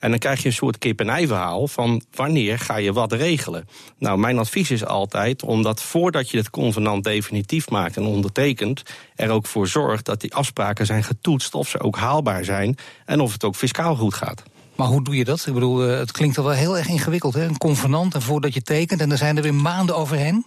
En 0.03 0.09
dan 0.09 0.19
krijg 0.19 0.41
je 0.41 0.47
een 0.47 0.53
soort 0.53 0.77
kip-en-ei 0.77 1.27
verhaal 1.27 1.67
van 1.67 2.01
wanneer 2.15 2.59
ga 2.59 2.75
je 2.75 2.93
wat 2.93 3.11
regelen. 3.11 3.67
Nou, 3.97 4.17
mijn 4.17 4.39
advies 4.39 4.71
is 4.71 4.85
altijd 4.85 5.43
omdat 5.43 5.81
voordat 5.81 6.29
je 6.29 6.37
het 6.37 6.49
convenant 6.49 7.03
definitief 7.03 7.69
maakt 7.69 7.97
en 7.97 8.05
ondertekent, 8.05 8.83
er 9.15 9.29
ook 9.29 9.45
voor 9.45 9.67
zorgt 9.67 10.05
dat 10.05 10.21
die 10.21 10.33
afspraken 10.33 10.85
zijn 10.85 11.03
getoetst 11.03 11.55
of 11.55 11.67
ze 11.67 11.79
ook 11.79 11.95
haalbaar 11.95 12.43
zijn 12.43 12.77
en 13.05 13.19
of 13.19 13.33
het 13.33 13.43
ook 13.43 13.55
fiscaal 13.55 13.95
goed 13.95 14.13
gaat. 14.13 14.43
Maar 14.75 14.87
hoe 14.87 15.03
doe 15.03 15.15
je 15.15 15.25
dat? 15.25 15.45
Ik 15.47 15.53
bedoel, 15.53 15.77
het 15.77 16.11
klinkt 16.11 16.37
al 16.37 16.43
wel 16.43 16.53
heel 16.53 16.77
erg 16.77 16.87
ingewikkeld, 16.87 17.33
hè? 17.33 17.45
Een 17.45 17.57
convenant 17.57 18.13
en 18.13 18.21
voordat 18.21 18.53
je 18.53 18.61
tekent 18.61 19.01
en 19.01 19.09
dan 19.09 19.17
zijn 19.17 19.37
er 19.37 19.43
weer 19.43 19.55
maanden 19.55 19.95
overheen 19.95 20.45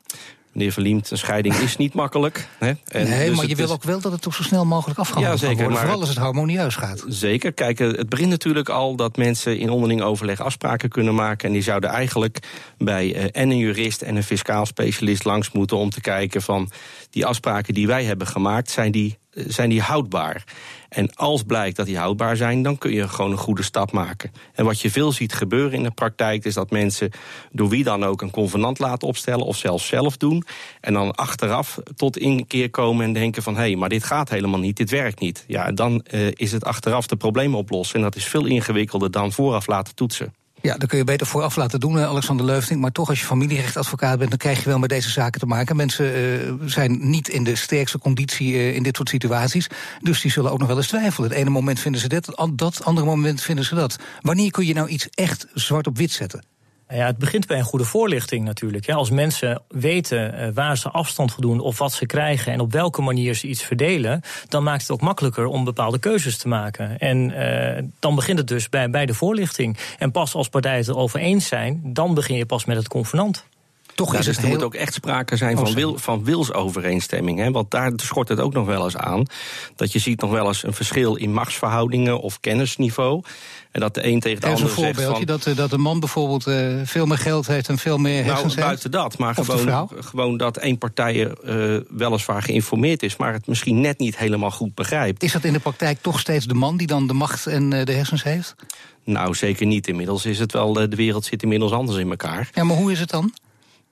meneer 0.57 0.73
Verliemd, 0.73 1.11
een 1.11 1.19
scheiding 1.19 1.55
is 1.55 1.77
niet 1.77 1.95
makkelijk. 1.95 2.49
Hè? 2.59 2.67
En 2.67 3.09
nee, 3.09 3.29
dus 3.29 3.37
maar 3.37 3.47
je 3.47 3.57
wil 3.57 3.71
ook 3.71 3.83
wel 3.83 4.01
dat 4.01 4.13
het 4.13 4.23
toch 4.23 4.35
zo 4.35 4.43
snel 4.43 4.65
mogelijk 4.65 4.99
afgehandeld 4.99 5.41
ja, 5.41 5.47
zeker. 5.47 5.77
Vooral 5.77 6.01
als 6.01 6.09
het 6.09 6.19
harmonieus 6.19 6.75
gaat. 6.75 7.05
Zeker. 7.09 7.53
Kijk, 7.53 7.79
het 7.79 8.09
begint 8.09 8.31
natuurlijk 8.31 8.69
al 8.69 8.97
dat 8.97 9.17
mensen 9.17 9.59
in 9.59 9.71
onderling 9.71 10.03
overleg 10.03 10.41
afspraken 10.41 10.89
kunnen 10.89 11.15
maken. 11.15 11.47
En 11.47 11.53
die 11.53 11.63
zouden 11.63 11.91
eigenlijk 11.91 12.39
bij 12.79 13.15
uh, 13.15 13.23
en 13.33 13.51
een 13.51 13.57
jurist 13.57 14.03
en 14.03 14.17
een 14.17 14.23
fiscaal 14.23 14.67
specialist 14.67 15.25
langs 15.25 15.53
moeten... 15.53 15.77
om 15.77 15.91
te 15.91 16.01
kijken 16.01 16.43
van 16.43 16.71
die 17.11 17.27
afspraken 17.27 17.75
die 17.75 17.87
wij 17.87 18.05
hebben 18.05 18.27
gemaakt, 18.27 18.71
zijn 18.71 18.93
die, 18.93 19.19
eh, 19.31 19.45
zijn 19.49 19.69
die 19.69 19.81
houdbaar? 19.81 20.45
En 20.89 21.15
als 21.15 21.43
blijkt 21.43 21.77
dat 21.77 21.87
die 21.87 21.99
houdbaar 21.99 22.37
zijn, 22.37 22.63
dan 22.63 22.79
kun 22.79 22.93
je 22.93 23.09
gewoon 23.09 23.31
een 23.31 23.37
goede 23.37 23.63
stap 23.63 23.93
maken. 23.93 24.33
En 24.55 24.65
wat 24.65 24.81
je 24.81 24.91
veel 24.91 25.13
ziet 25.13 25.33
gebeuren 25.33 25.73
in 25.73 25.83
de 25.83 25.91
praktijk, 25.91 26.45
is 26.45 26.55
dat 26.55 26.71
mensen 26.71 27.11
door 27.53 27.69
wie 27.69 27.85
dan 27.85 28.05
ook 28.05 28.23
een 28.23 28.31
convenant 28.31 28.79
laten 28.79 29.09
opstellen, 29.09 29.47
of 29.47 29.57
zelfs 29.57 29.87
zelf 29.87 30.17
doen. 30.17 30.45
En 30.81 30.93
dan 30.93 31.15
achteraf 31.15 31.79
tot 31.97 32.17
inkeer 32.17 32.71
komen 32.71 33.05
en 33.05 33.13
denken 33.13 33.43
van 33.43 33.55
hé, 33.55 33.61
hey, 33.61 33.77
maar 33.77 33.89
dit 33.89 34.05
gaat 34.05 34.29
helemaal 34.29 34.61
niet, 34.61 34.77
dit 34.77 34.91
werkt 34.91 35.21
niet. 35.21 35.45
Ja, 35.47 35.73
dan 35.73 36.05
uh, 36.11 36.29
is 36.33 36.53
het 36.53 36.65
achteraf 36.65 37.07
de 37.07 37.17
problemen 37.17 37.59
oplossen. 37.59 37.97
En 37.97 38.03
dat 38.03 38.17
is 38.17 38.25
veel 38.25 38.45
ingewikkelder 38.47 39.11
dan 39.11 39.33
vooraf 39.33 39.67
laten 39.67 39.95
toetsen. 39.95 40.35
Ja, 40.67 40.77
dat 40.77 40.89
kun 40.89 40.99
je 40.99 41.05
beter 41.05 41.27
vooraf 41.27 41.57
laten 41.57 41.81
doen, 41.81 41.99
eh, 41.99 42.05
Alexander 42.05 42.47
Leufting. 42.47 42.81
Maar 42.81 42.93
toch, 42.93 43.09
als 43.09 43.21
je 43.21 43.27
familierechtadvocaat 43.27 44.19
bent, 44.19 44.31
dan 44.31 44.39
krijg 44.39 44.63
je 44.63 44.69
wel 44.69 44.79
met 44.79 44.89
deze 44.89 45.11
zaken 45.11 45.41
te 45.41 45.47
maken. 45.47 45.77
Mensen 45.77 46.19
uh, 46.19 46.53
zijn 46.65 46.99
niet 47.01 47.29
in 47.29 47.45
de 47.45 47.57
sterkste 47.57 47.99
conditie 47.99 48.53
uh, 48.53 48.75
in 48.75 48.83
dit 48.83 48.97
soort 48.97 49.09
situaties. 49.09 49.69
Dus 50.01 50.21
die 50.21 50.31
zullen 50.31 50.51
ook 50.51 50.59
nog 50.59 50.69
wel 50.69 50.77
eens 50.77 50.87
twijfelen. 50.87 51.29
Het 51.29 51.39
ene 51.39 51.51
moment 51.51 51.81
vinden 51.81 52.01
ze 52.01 52.09
dit, 52.09 52.29
dat 52.53 52.85
andere 52.85 53.07
moment 53.07 53.41
vinden 53.41 53.65
ze 53.65 53.75
dat. 53.75 53.97
Wanneer 54.21 54.51
kun 54.51 54.67
je 54.67 54.75
nou 54.75 54.89
iets 54.89 55.09
echt 55.11 55.47
zwart 55.55 55.87
op 55.87 55.97
wit 55.97 56.13
zetten? 56.13 56.45
Ja, 56.89 57.07
het 57.07 57.19
begint 57.19 57.47
bij 57.47 57.59
een 57.59 57.65
goede 57.65 57.85
voorlichting 57.85 58.45
natuurlijk. 58.45 58.89
Als 58.89 59.11
mensen 59.11 59.63
weten 59.69 60.35
eh, 60.35 60.49
waar 60.55 60.79
ze 60.79 60.91
afstand 60.91 61.33
van 61.33 61.43
doen 61.43 61.61
of 61.61 61.79
wat 61.79 61.93
ze 61.93 62.07
krijgen 62.07 62.53
en 62.53 62.61
op 62.61 62.73
welke 62.73 63.03
manier 63.03 63.35
ze 63.35 63.47
iets 63.47 63.63
verdelen, 63.63 64.21
dan 64.49 64.63
maakt 64.63 64.81
het 64.81 64.91
ook 64.91 65.01
makkelijker 65.01 65.47
om 65.47 65.65
bepaalde 65.65 65.99
keuzes 65.99 66.39
te 66.39 66.49
maken. 66.49 66.99
En 66.99 67.31
uh, 67.31 67.83
dan 67.99 68.15
begint 68.15 68.39
het 68.39 68.49
dus 68.49 68.69
bij, 68.69 68.91
bij 68.91 69.07
de 69.07 69.15
voorlichting. 69.15 69.77
En 69.99 70.11
pas 70.11 70.35
als 70.35 70.49
partijen 70.49 70.79
het 70.79 70.89
erover 70.89 71.21
eens 71.21 71.47
zijn, 71.47 71.81
dan 71.85 72.15
begin 72.15 72.37
je 72.37 72.47
pas 72.47 72.65
met 72.65 72.77
het 72.77 72.89
convenant. 72.89 73.47
Toch 73.97 74.15
is 74.15 74.25
dus 74.25 74.37
het 74.37 74.45
er 74.45 74.51
moet 74.51 74.63
ook 74.63 74.75
echt 74.75 74.95
sprake 74.95 75.37
zijn 75.37 75.57
van, 75.57 75.75
wil, 75.75 75.99
van 75.99 76.25
wilsovereenstemming. 76.25 77.39
Hè? 77.39 77.51
Want 77.51 77.71
daar 77.71 77.93
schort 77.97 78.29
het 78.29 78.41
ook 78.41 78.53
nog 78.53 78.67
wel 78.67 78.85
eens 78.85 78.97
aan. 78.97 79.27
Dat 79.77 79.93
je 79.93 79.99
ziet 79.99 80.21
nog 80.21 80.31
wel 80.31 80.47
eens 80.47 80.63
een 80.63 80.73
verschil 80.73 81.15
in 81.15 81.33
machtsverhoudingen 81.33 82.21
of 82.21 82.41
kennisniveau. 82.41 83.23
En 83.71 83.81
dat 83.81 83.95
de 83.95 84.07
een 84.07 84.21
tegen 84.21 84.41
de 84.41 84.47
ander 84.47 84.61
zegt 84.61 84.79
een 84.79 84.85
voorbeeldje, 84.85 85.27
dat, 85.27 85.47
eh, 85.47 85.57
dat 85.57 85.73
een 85.73 85.81
man 85.81 86.01
bijvoorbeeld 86.01 86.47
uh, 86.47 86.81
veel 86.85 87.07
meer 87.07 87.19
geld 87.19 87.47
heeft 87.47 87.69
en 87.69 87.79
veel 87.79 87.99
meer 87.99 88.25
hersens 88.25 88.55
nou, 88.55 88.67
buiten 88.67 88.91
dat, 88.91 89.19
maar 89.19 89.35
gewoon, 89.35 89.91
gewoon 90.01 90.37
dat 90.37 90.57
één 90.57 90.79
partij 90.79 91.15
uh, 91.45 91.81
weliswaar 91.89 92.43
geïnformeerd 92.43 93.03
is... 93.03 93.17
maar 93.17 93.33
het 93.33 93.47
misschien 93.47 93.81
net 93.81 93.99
niet 93.99 94.19
helemaal 94.19 94.51
goed 94.51 94.75
begrijpt. 94.75 95.23
Is 95.23 95.33
dat 95.33 95.45
in 95.45 95.53
de 95.53 95.59
praktijk 95.59 95.99
toch 96.01 96.21
steeds 96.21 96.47
de 96.47 96.55
man 96.55 96.77
die 96.77 96.87
dan 96.87 97.07
de 97.07 97.15
macht 97.15 97.47
en 97.47 97.71
de 97.71 97.93
hersens 97.93 98.23
heeft? 98.23 98.55
Nou, 99.05 99.35
zeker 99.35 99.67
niet. 99.67 99.89
Inmiddels 99.89 100.25
is 100.25 100.39
het 100.39 100.53
wel, 100.53 100.73
de 100.73 100.97
wereld 100.97 101.25
zit 101.25 101.43
inmiddels 101.43 101.73
anders 101.73 101.99
in 101.99 102.11
elkaar. 102.11 102.51
Ja, 102.53 102.65
maar 102.65 102.77
hoe 102.77 102.93
is 102.93 103.01
het 103.01 103.11
dan? 103.11 103.33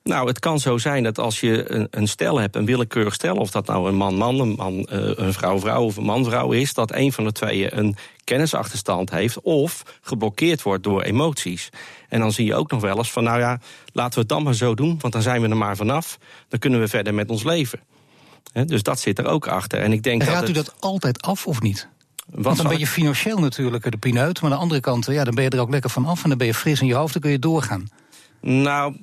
Nou, 0.04 0.28
het 0.28 0.38
kan 0.38 0.61
zo 0.61 0.78
zijn 0.78 1.02
dat 1.02 1.18
als 1.18 1.40
je 1.40 1.73
een, 1.73 1.88
een 1.90 2.08
stel 2.08 2.38
hebt, 2.38 2.56
een 2.56 2.64
willekeurig 2.64 3.14
stel... 3.14 3.37
of 3.37 3.50
dat 3.50 3.66
nou 3.66 3.88
een 3.88 3.94
man-man, 3.94 4.40
een, 4.40 4.49
man, 4.49 4.75
uh, 4.75 5.11
een 5.14 5.32
vrouw-vrouw 5.32 5.84
of 5.84 5.96
een 5.96 6.04
man-vrouw 6.04 6.52
is... 6.52 6.75
dat 6.75 6.92
een 6.92 7.12
van 7.12 7.25
de 7.25 7.32
tweeën 7.32 7.78
een 7.78 7.96
kennisachterstand 8.25 9.11
heeft... 9.11 9.40
of 9.40 9.99
geblokkeerd 10.00 10.62
wordt 10.62 10.82
door 10.82 11.02
emoties. 11.02 11.68
En 12.08 12.20
dan 12.20 12.32
zie 12.32 12.46
je 12.46 12.54
ook 12.54 12.70
nog 12.70 12.80
wel 12.80 12.96
eens 12.96 13.12
van, 13.12 13.25
nou 13.25 13.38
ja, 13.38 13.61
laten 13.92 14.14
we 14.14 14.20
het 14.20 14.28
dan 14.28 14.42
maar 14.42 14.54
zo 14.54 14.75
doen... 14.75 14.96
want 15.00 15.12
dan 15.12 15.23
zijn 15.23 15.40
we 15.40 15.49
er 15.49 15.56
maar 15.56 15.76
vanaf, 15.76 16.18
dan 16.49 16.58
kunnen 16.58 16.80
we 16.80 16.88
verder 16.88 17.14
met 17.14 17.30
ons 17.30 17.42
leven. 17.42 17.80
dus 18.66 18.82
dat 18.82 19.00
zit 19.00 19.18
er 19.18 19.26
ook 19.26 19.46
achter. 19.46 19.80
En 19.80 19.92
ik 19.92 20.02
denk 20.02 20.23
Raadt 20.23 20.40
dat 20.40 20.49
u 20.49 20.52
dat 20.52 20.75
altijd 20.78 21.23
af 21.23 21.46
of 21.46 21.61
niet? 21.61 21.88
Wat 22.26 22.44
Want 22.44 22.56
dan 22.56 22.68
ben 22.68 22.78
je 22.78 22.87
financieel 22.87 23.38
natuurlijk 23.38 23.90
de 23.90 23.96
pineut... 23.96 24.40
maar 24.40 24.50
aan 24.50 24.56
de 24.56 24.62
andere 24.62 24.80
kant, 24.80 25.06
ja, 25.06 25.25
dan 25.25 25.34
ben 25.34 25.44
je 25.44 25.50
er 25.50 25.61
ook 25.61 25.70
lekker 25.70 25.90
van 25.90 26.06
af... 26.06 26.23
en 26.23 26.28
dan 26.28 26.38
ben 26.38 26.46
je 26.46 26.54
fris 26.54 26.80
in 26.80 26.87
je 26.87 26.94
hoofd, 26.94 27.12
dan 27.12 27.23
kun 27.23 27.30
je 27.30 27.38
doorgaan. 27.38 27.88
Nou, 28.46 28.94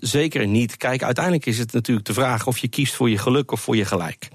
zeker 0.00 0.46
niet. 0.46 0.76
Kijk, 0.76 1.02
uiteindelijk 1.02 1.46
is 1.46 1.58
het 1.58 1.72
natuurlijk 1.72 2.06
de 2.06 2.12
vraag 2.12 2.46
of 2.46 2.58
je 2.58 2.68
kiest 2.68 2.94
voor 2.94 3.10
je 3.10 3.18
geluk 3.18 3.52
of 3.52 3.60
voor 3.60 3.76
je 3.76 3.84
gelijk. 3.84 4.28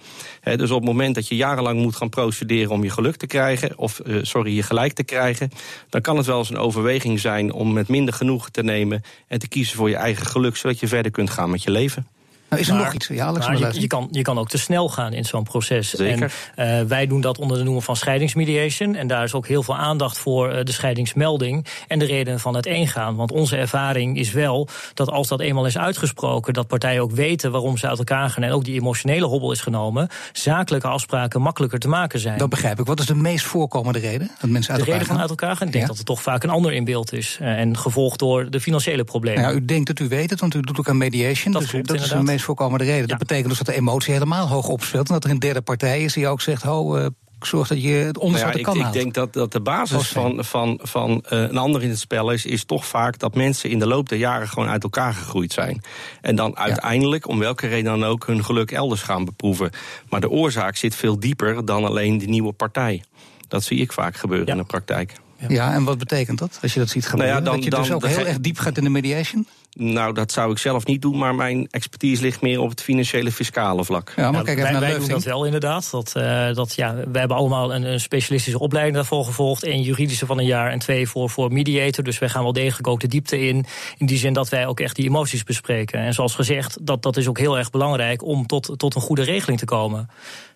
dus 0.44 0.72
op 0.72 0.78
het 0.78 0.90
moment 0.90 1.16
dat 1.16 1.28
je 1.28 1.36
jarenlang 1.36 1.82
moet 1.82 1.96
gaan 1.96 2.10
procederen 2.10 2.72
om 2.72 2.84
je 2.84 2.90
geluk 2.90 3.16
te 3.16 3.28
krijgen, 3.28 3.78
of 3.78 4.02
uh, 4.06 4.20
sorry, 4.22 4.56
je 4.56 4.64
gelijk 4.64 4.94
te 4.94 5.04
krijgen, 5.04 5.52
dan 5.90 6.02
kan 6.02 6.18
het 6.18 6.26
wel 6.26 6.38
eens 6.38 6.50
een 6.50 6.58
overweging 6.58 7.20
zijn 7.20 7.52
om 7.52 7.74
met 7.74 7.88
minder 7.88 8.14
genoegen 8.14 8.52
te 8.52 8.64
nemen 8.64 9.04
en 9.28 9.40
te 9.40 9.48
kiezen 9.48 9.78
voor 9.78 9.90
je 9.90 9.96
eigen 9.96 10.26
geluk, 10.26 10.56
zodat 10.56 10.80
je 10.80 10.88
verder 10.88 11.12
kunt 11.12 11.30
gaan 11.30 11.50
met 11.50 11.64
je 11.64 11.72
leven. 11.72 12.08
Nou, 12.52 12.64
is 12.64 12.70
er 12.70 12.76
nog 12.76 12.94
iets? 12.94 13.08
Ja, 13.08 13.26
Alex, 13.26 13.46
je, 13.46 13.82
je, 13.82 13.88
kan, 13.88 14.08
je 14.12 14.22
kan 14.22 14.38
ook 14.38 14.50
te 14.50 14.58
snel 14.58 14.90
gaan 14.90 15.14
in 15.14 15.26
zo'n 15.26 15.44
proces. 15.44 15.90
Zeker. 15.90 16.34
En 16.56 16.82
uh, 16.82 16.88
wij 16.88 17.08
doen 17.08 17.22
dat 17.22 17.38
onder 17.38 17.58
de 17.58 17.64
noemer 17.64 17.82
van 17.82 17.96
scheidingsmediation. 17.96 18.96
En 18.96 19.08
daar 19.08 19.24
is 19.24 19.34
ook 19.34 19.48
heel 19.48 19.64
veel 19.64 19.78
aandacht 19.78 20.18
voor 20.18 20.54
uh, 20.54 20.64
de 20.64 20.72
scheidingsmelding 20.72 21.66
en 21.88 22.00
de 22.00 22.06
reden 22.06 22.40
van 22.40 22.56
het 22.56 22.66
eengaan. 22.66 23.16
Want 23.16 23.32
onze 23.32 23.56
ervaring 23.58 24.18
is 24.18 24.32
wel 24.32 24.68
dat 24.94 25.10
als 25.10 25.28
dat 25.28 25.40
eenmaal 25.40 25.66
is 25.66 25.78
uitgesproken, 25.78 26.54
dat 26.54 26.68
partijen 26.68 27.02
ook 27.02 27.12
weten 27.12 27.52
waarom 27.52 27.78
ze 27.78 27.88
uit 27.88 27.98
elkaar 27.98 28.30
gaan 28.30 28.44
en 28.44 28.52
ook 28.52 28.64
die 28.64 28.80
emotionele 28.80 29.26
hobbel 29.26 29.52
is 29.52 29.62
genomen, 29.62 30.08
zakelijke 30.32 30.88
afspraken 30.88 31.42
makkelijker 31.42 31.80
te 31.80 31.88
maken 31.88 32.20
zijn. 32.20 32.38
Dat 32.38 32.50
begrijp 32.50 32.80
ik. 32.80 32.86
Wat 32.86 33.00
is 33.00 33.06
de 33.06 33.16
meest 33.16 33.46
voorkomende 33.46 34.00
reden 34.00 34.32
dat 34.40 34.50
mensen 34.50 34.74
uit 34.74 34.86
de 34.86 34.92
reden 34.92 35.08
van 35.08 35.20
uit 35.20 35.30
elkaar 35.30 35.56
gaan? 35.56 35.68
Ik 35.68 35.74
denk 35.74 35.88
dat 35.88 35.98
er 35.98 36.04
toch 36.04 36.22
vaak 36.22 36.44
een 36.44 36.50
ander 36.50 36.74
in 36.74 36.84
beeld 36.84 37.14
is. 37.14 37.38
Uh, 37.42 37.48
en 37.60 37.78
gevolgd 37.78 38.20
door 38.20 38.50
de 38.50 38.62
financiële 38.62 39.04
problemen. 39.04 39.42
Nou 39.42 39.54
ja, 39.54 39.60
u 39.62 39.66
denkt 39.66 39.88
dat 39.88 40.00
u 40.00 40.08
weet 40.08 40.30
het, 40.30 40.40
want 40.40 40.56
u 40.56 40.62
doet 40.62 40.80
ook 40.80 40.90
aan 40.90 40.98
mediation. 40.98 41.54
Dat, 41.54 41.62
dus 41.62 41.72
klopt, 41.72 41.88
dat 41.88 42.00
is 42.00 42.10
de 42.10 42.24
meest 42.24 42.40
voorkomende 42.44 42.84
reden. 42.84 43.02
Ja. 43.02 43.08
Dat 43.08 43.18
betekent 43.18 43.48
dus 43.48 43.58
dat 43.58 43.68
de 43.68 43.74
emotie 43.74 44.14
helemaal 44.14 44.48
hoog 44.48 44.68
opspeelt. 44.68 45.08
En 45.08 45.14
dat 45.14 45.24
er 45.24 45.30
een 45.30 45.40
derde 45.40 45.62
partij 45.62 46.04
is 46.04 46.14
die 46.14 46.28
ook 46.28 46.42
zegt: 46.42 46.64
ho, 46.64 46.98
uh, 46.98 47.06
zorg 47.46 47.68
dat 47.68 47.82
je 47.82 47.90
het 47.90 48.18
onderste 48.18 48.48
nou 48.48 48.58
ja, 48.58 48.64
kan 48.64 48.78
ik. 48.80 48.86
Ik 48.86 48.94
denk 48.94 49.14
dat, 49.14 49.34
dat 49.34 49.52
de 49.52 49.62
basis 49.62 50.08
van, 50.08 50.46
van, 50.46 50.80
van 50.82 51.12
uh, 51.12 51.40
een 51.40 51.58
ander 51.58 51.84
in 51.84 51.90
het 51.90 52.00
spel 52.00 52.32
is, 52.32 52.46
is 52.46 52.64
toch 52.64 52.86
vaak 52.86 53.20
dat 53.20 53.36
mensen 53.36 53.70
in 53.70 53.80
de 53.80 53.88
loop 53.88 54.10
der 54.10 54.18
jaren 54.18 54.48
gewoon 54.48 54.70
uit 54.70 54.84
elkaar 54.84 55.14
gegroeid 55.14 55.54
zijn. 55.54 55.82
En 56.22 56.36
dan 56.36 56.58
uiteindelijk, 56.58 57.28
om 57.28 57.40
welke 57.40 57.68
reden 57.68 58.00
dan 58.00 58.04
ook, 58.04 58.28
hun 58.28 58.46
geluk 58.46 58.72
elders 58.72 59.02
gaan 59.02 59.26
beproeven. 59.26 59.72
Maar 60.10 60.22
de 60.22 60.30
oorzaak 60.30 60.76
zit 60.76 60.96
veel 60.96 61.20
dieper 61.20 61.66
dan 61.66 61.86
alleen 61.86 62.18
die 62.18 62.30
nieuwe 62.30 62.52
partij. 62.54 63.04
Dat 63.48 63.64
zie 63.64 63.80
ik 63.80 63.94
vaak 63.94 64.16
gebeuren 64.16 64.48
ja. 64.48 64.54
in 64.54 64.60
de 64.60 64.66
praktijk. 64.66 65.14
Ja. 65.42 65.48
ja, 65.50 65.74
en 65.74 65.84
wat 65.84 65.98
betekent 65.98 66.40
dat 66.40 66.60
als 66.62 66.74
je 66.74 66.80
dat 66.80 66.90
ziet 66.90 67.06
gebeuren? 67.06 67.34
Nou 67.34 67.46
ja, 67.46 67.52
dan, 67.52 67.56
dat 67.56 67.64
je 67.64 67.70
dus 67.70 67.88
dan, 67.88 67.96
ook 67.96 68.08
heel 68.08 68.28
erg 68.28 68.40
diep 68.40 68.58
gaat 68.58 68.78
in 68.78 68.84
de 68.84 68.90
mediation? 68.90 69.48
Nou, 69.74 70.14
dat 70.14 70.32
zou 70.32 70.52
ik 70.52 70.58
zelf 70.58 70.86
niet 70.86 71.02
doen, 71.02 71.18
maar 71.18 71.36
mijn 71.36 71.68
expertise 71.70 72.22
ligt 72.22 72.42
meer 72.42 72.60
op 72.60 72.70
het 72.70 72.82
financiële 72.82 73.32
fiscale 73.32 73.86
vlak. 73.86 74.14
Ja, 74.16 74.32
maar 74.32 74.44
kijk 74.44 74.58
even 74.58 74.64
wij, 74.64 74.72
naar 74.72 74.90
wij 74.90 75.00
doen 75.00 75.08
dat 75.08 75.24
wel 75.24 75.46
inderdaad. 75.46 75.92
Dat, 75.92 76.14
uh, 76.18 76.54
dat, 76.54 76.76
ja, 76.76 76.94
wij 76.96 77.20
hebben 77.20 77.38
allemaal 77.38 77.74
een, 77.74 77.84
een, 77.84 78.00
specialistische 78.00 78.60
opleiding 78.60 78.96
daarvoor 78.96 79.26
gevolgd. 79.26 79.64
één 79.64 79.82
juridische 79.82 80.26
van 80.26 80.40
een 80.40 80.46
jaar 80.46 80.72
en 80.72 80.80
twee 80.80 81.08
voor, 81.08 81.30
voor 81.30 81.52
mediator. 81.52 82.04
Dus 82.04 82.20
wij 82.20 82.30
gaan 82.30 82.44
wel 82.44 82.54
degelijk 82.54 82.88
ook 82.88 83.00
de 83.00 83.08
diepte 83.08 83.48
in. 83.48 83.66
In 83.98 84.06
die 84.06 84.18
zin 84.18 84.34
dat 84.34 84.50
wij 84.50 84.68
ook 84.68 84.80
echt 84.80 84.96
die 84.96 85.06
emoties 85.06 85.44
bespreken. 85.44 86.00
En 86.00 86.14
zoals 86.14 86.36
gezegd, 86.36 86.78
dat, 86.82 87.02
dat 87.02 87.18
is 87.18 87.28
ook 87.28 87.40
heel 87.40 87.58
erg 87.58 87.70
belangrijk 87.70 88.24
om 88.24 88.48
tot, 88.48 88.74
tot 88.78 88.96
een 88.96 89.02
goede 89.02 89.24
regeling 89.24 89.60
te 89.60 89.66
komen. 89.66 90.10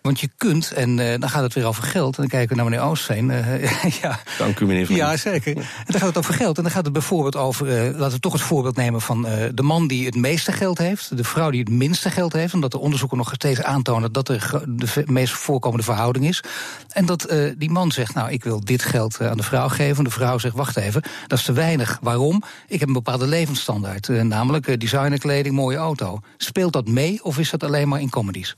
Want 0.06 0.20
je 0.20 0.30
kunt, 0.36 0.72
en 0.72 0.98
uh, 0.98 1.14
dan 1.18 1.28
gaat 1.28 1.42
het 1.42 1.54
weer 1.54 1.66
over 1.66 1.82
geld. 1.82 2.14
En 2.16 2.20
dan 2.20 2.30
kijken 2.30 2.48
we 2.48 2.62
naar 2.62 2.70
meneer 2.70 2.86
Oostveen. 2.86 3.28
Uh, 3.28 3.82
ja. 4.02 4.20
Dank 4.38 4.60
u, 4.60 4.66
meneer 4.66 4.86
Van 4.86 4.96
Ja, 4.96 5.16
zeker. 5.16 5.56
En 5.56 5.64
dan 5.86 6.00
gaat 6.00 6.08
het 6.08 6.16
over 6.16 6.34
geld. 6.34 6.56
En 6.56 6.62
dan 6.62 6.72
gaat 6.72 6.84
het 6.84 6.92
bijvoorbeeld 6.92 7.36
over, 7.36 7.66
uh, 7.66 7.98
laten 7.98 8.14
we 8.14 8.20
toch 8.20 8.32
het 8.32 8.42
voorbeeld 8.42 8.76
nemen 8.76 9.00
van 9.00 9.26
de 9.54 9.62
man 9.62 9.86
die 9.86 10.06
het 10.06 10.14
meeste 10.14 10.52
geld 10.52 10.78
heeft, 10.78 11.16
de 11.16 11.24
vrouw 11.24 11.50
die 11.50 11.60
het 11.60 11.70
minste 11.70 12.10
geld 12.10 12.32
heeft, 12.32 12.54
omdat 12.54 12.70
de 12.70 12.78
onderzoeken 12.78 13.18
nog 13.18 13.32
steeds 13.34 13.62
aantonen 13.62 14.12
dat 14.12 14.26
de, 14.26 14.38
de 14.66 15.02
meest 15.06 15.32
voorkomende 15.32 15.84
verhouding 15.84 16.26
is. 16.26 16.42
En 16.88 17.06
dat 17.06 17.34
die 17.58 17.70
man 17.70 17.92
zegt, 17.92 18.14
nou, 18.14 18.30
ik 18.30 18.44
wil 18.44 18.60
dit 18.64 18.82
geld 18.82 19.20
aan 19.20 19.36
de 19.36 19.42
vrouw 19.42 19.68
geven. 19.68 20.04
De 20.04 20.10
vrouw 20.10 20.38
zegt, 20.38 20.54
wacht 20.54 20.76
even, 20.76 21.02
dat 21.26 21.38
is 21.38 21.44
te 21.44 21.52
weinig. 21.52 21.98
Waarom? 22.02 22.42
Ik 22.68 22.78
heb 22.78 22.88
een 22.88 22.94
bepaalde 22.94 23.26
levensstandaard, 23.26 24.08
namelijk 24.08 24.80
designerkleding, 24.80 25.54
mooie 25.54 25.76
auto. 25.76 26.20
Speelt 26.36 26.72
dat 26.72 26.88
mee 26.88 27.24
of 27.24 27.38
is 27.38 27.50
dat 27.50 27.64
alleen 27.64 27.88
maar 27.88 28.00
in 28.00 28.10
comedies? 28.10 28.56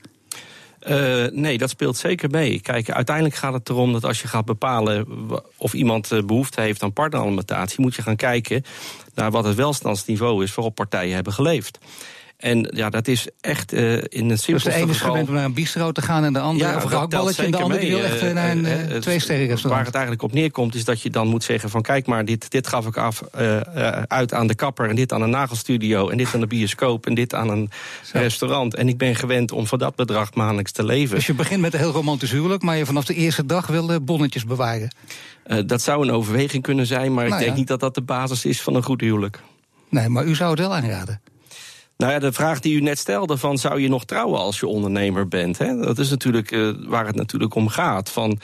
Uh, 0.87 1.25
nee, 1.31 1.57
dat 1.57 1.69
speelt 1.69 1.97
zeker 1.97 2.29
mee. 2.29 2.59
Kijk, 2.59 2.91
uiteindelijk 2.91 3.35
gaat 3.35 3.53
het 3.53 3.69
erom 3.69 3.93
dat 3.93 4.05
als 4.05 4.21
je 4.21 4.27
gaat 4.27 4.45
bepalen 4.45 5.05
of 5.57 5.73
iemand 5.73 6.25
behoefte 6.25 6.61
heeft 6.61 6.83
aan 6.83 6.93
partneralimentatie, 6.93 7.81
moet 7.81 7.95
je 7.95 8.01
gaan 8.01 8.15
kijken 8.15 8.63
naar 9.13 9.31
wat 9.31 9.43
het 9.43 9.55
welstandsniveau 9.55 10.43
is 10.43 10.55
waarop 10.55 10.75
partijen 10.75 11.15
hebben 11.15 11.33
geleefd. 11.33 11.79
En 12.39 12.69
ja, 12.75 12.89
dat 12.89 13.07
is 13.07 13.27
echt 13.41 13.73
uh, 13.73 13.93
in 13.93 14.29
een 14.29 14.37
simpelste 14.37 14.51
Dus 14.53 14.63
de 14.63 14.73
ene 14.73 14.91
is 14.91 15.01
gewend 15.01 15.27
om 15.27 15.33
naar 15.33 15.45
een 15.45 15.53
bistro 15.53 15.91
te 15.91 16.01
gaan 16.01 16.23
en 16.23 16.33
de 16.33 16.39
andere 16.39 16.69
ja, 16.69 16.75
of 16.75 16.83
een 16.83 16.89
gehaktballetje 16.89 17.43
en 17.43 17.51
de 17.51 17.57
andere 17.57 17.79
die 17.79 17.89
wil 17.89 18.03
echt 18.03 18.23
uh, 18.23 18.33
naar 18.33 18.51
een 18.51 18.65
uh, 18.65 18.97
twee 18.97 19.19
sterren. 19.19 19.67
Waar 19.69 19.85
het 19.85 19.93
eigenlijk 19.93 20.23
op 20.23 20.33
neerkomt 20.33 20.75
is 20.75 20.85
dat 20.85 21.01
je 21.01 21.09
dan 21.09 21.27
moet 21.27 21.43
zeggen 21.43 21.69
van 21.69 21.81
kijk 21.81 22.07
maar, 22.07 22.25
dit, 22.25 22.51
dit 22.51 22.67
gaf 22.67 22.85
ik 22.85 22.97
af 22.97 23.23
uit 24.07 24.33
aan 24.33 24.47
de 24.47 24.55
kapper 24.55 24.89
en 24.89 24.95
dit 24.95 25.13
aan 25.13 25.21
een 25.21 25.29
nagelstudio 25.29 26.09
en 26.09 26.17
dit 26.17 26.33
aan 26.33 26.39
de 26.39 26.47
bioscoop 26.47 27.05
en 27.05 27.13
dit 27.13 27.33
aan 27.33 27.49
een 27.49 27.69
Zo. 28.03 28.17
restaurant. 28.17 28.75
En 28.75 28.87
ik 28.87 28.97
ben 28.97 29.15
gewend 29.15 29.51
om 29.51 29.67
voor 29.67 29.77
dat 29.77 29.95
bedrag 29.95 30.33
maandelijks 30.33 30.71
te 30.71 30.85
leven. 30.85 31.15
Dus 31.15 31.25
je 31.25 31.33
begint 31.33 31.61
met 31.61 31.73
een 31.73 31.79
heel 31.79 31.91
romantisch 31.91 32.31
huwelijk, 32.31 32.61
maar 32.61 32.77
je 32.77 32.85
vanaf 32.85 33.05
de 33.05 33.13
eerste 33.15 33.45
dag 33.45 33.67
wil 33.67 34.01
bonnetjes 34.01 34.45
bewaren. 34.45 34.91
dat 35.65 35.81
zou 35.81 36.07
een 36.07 36.13
overweging 36.13 36.63
kunnen 36.63 36.85
zijn, 36.85 37.13
maar 37.13 37.23
nou 37.23 37.35
ik 37.35 37.39
denk 37.39 37.51
ja. 37.51 37.57
niet 37.57 37.67
dat 37.67 37.79
dat 37.79 37.95
de 37.95 38.01
basis 38.01 38.45
is 38.45 38.61
van 38.61 38.75
een 38.75 38.83
goed 38.83 39.01
huwelijk. 39.01 39.39
Nee, 39.89 40.09
maar 40.09 40.25
u 40.25 40.35
zou 40.35 40.49
het 40.49 40.59
wel 40.59 40.75
aanraden. 40.75 41.21
Nou 41.99 42.11
ja, 42.11 42.19
de 42.19 42.31
vraag 42.31 42.59
die 42.59 42.75
u 42.75 42.81
net 42.81 42.97
stelde: 42.97 43.37
van 43.37 43.57
zou 43.57 43.81
je 43.81 43.89
nog 43.89 44.05
trouwen 44.05 44.39
als 44.39 44.59
je 44.59 44.67
ondernemer 44.67 45.27
bent? 45.27 45.57
Hè? 45.57 45.77
Dat 45.77 45.99
is 45.99 46.09
natuurlijk 46.09 46.51
uh, 46.51 46.73
waar 46.87 47.05
het 47.05 47.15
natuurlijk 47.15 47.55
om 47.55 47.67
gaat. 47.67 48.09
Van 48.09 48.39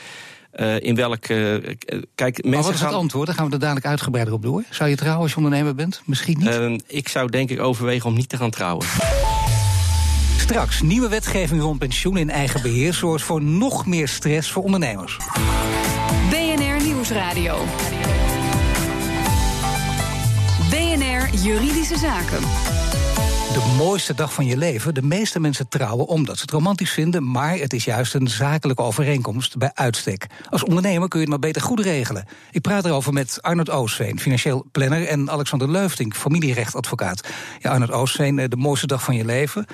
uh, 0.54 0.80
in 0.80 0.94
welk. 0.94 1.28
Uh, 1.28 1.54
kijk, 2.14 2.36
mensen 2.36 2.50
maar 2.50 2.62
wat 2.62 2.72
is 2.72 2.78
gaan... 2.78 2.88
het 2.88 2.96
antwoord? 2.96 3.26
Daar 3.26 3.34
gaan 3.34 3.46
we 3.46 3.52
er 3.52 3.58
dadelijk 3.58 3.86
uitgebreider 3.86 4.34
op 4.34 4.42
door. 4.42 4.64
Zou 4.70 4.90
je 4.90 4.96
trouwen 4.96 5.22
als 5.22 5.30
je 5.30 5.36
ondernemer 5.36 5.74
bent? 5.74 6.02
Misschien 6.04 6.38
niet. 6.38 6.84
ik 6.86 7.08
zou 7.08 7.30
denk 7.30 7.50
ik 7.50 7.60
overwegen 7.60 8.08
om 8.08 8.16
niet 8.16 8.28
te 8.28 8.36
gaan 8.36 8.50
trouwen. 8.50 8.86
Straks, 10.38 10.82
nieuwe 10.82 11.08
wetgeving 11.08 11.60
rond 11.60 11.78
pensioen 11.78 12.16
in 12.16 12.30
eigen 12.30 12.62
beheer 12.62 12.94
zorgt 12.94 13.24
voor 13.24 13.42
nog 13.42 13.86
meer 13.86 14.08
stress 14.08 14.50
voor 14.50 14.62
ondernemers. 14.62 15.16
BNR 16.30 16.84
Nieuwsradio. 16.84 17.64
BNR 20.70 21.38
Juridische 21.42 21.98
Zaken. 21.98 22.85
De 23.56 23.74
mooiste 23.76 24.14
dag 24.14 24.32
van 24.32 24.46
je 24.46 24.56
leven. 24.56 24.94
De 24.94 25.02
meeste 25.02 25.40
mensen 25.40 25.68
trouwen 25.68 26.06
omdat 26.06 26.36
ze 26.36 26.42
het 26.42 26.50
romantisch 26.50 26.90
vinden, 26.90 27.30
maar 27.30 27.58
het 27.58 27.72
is 27.72 27.84
juist 27.84 28.14
een 28.14 28.28
zakelijke 28.28 28.82
overeenkomst 28.82 29.56
bij 29.58 29.70
uitstek. 29.74 30.26
Als 30.50 30.64
ondernemer 30.64 31.08
kun 31.08 31.20
je 31.20 31.24
het 31.24 31.34
maar 31.34 31.48
beter 31.48 31.62
goed 31.62 31.80
regelen. 31.80 32.26
Ik 32.50 32.60
praat 32.60 32.84
erover 32.84 33.12
met 33.12 33.42
Arnold 33.42 33.70
Oosveen, 33.70 34.20
financieel 34.20 34.66
planner, 34.72 35.06
en 35.06 35.30
Alexander 35.30 35.70
Leufting, 35.70 36.14
familierechtadvocaat. 36.14 37.28
Ja, 37.58 37.70
Arnold 37.70 37.90
Oosveen, 37.90 38.36
de 38.36 38.56
mooiste 38.56 38.86
dag 38.86 39.02
van 39.02 39.16
je 39.16 39.24
leven. 39.24 39.66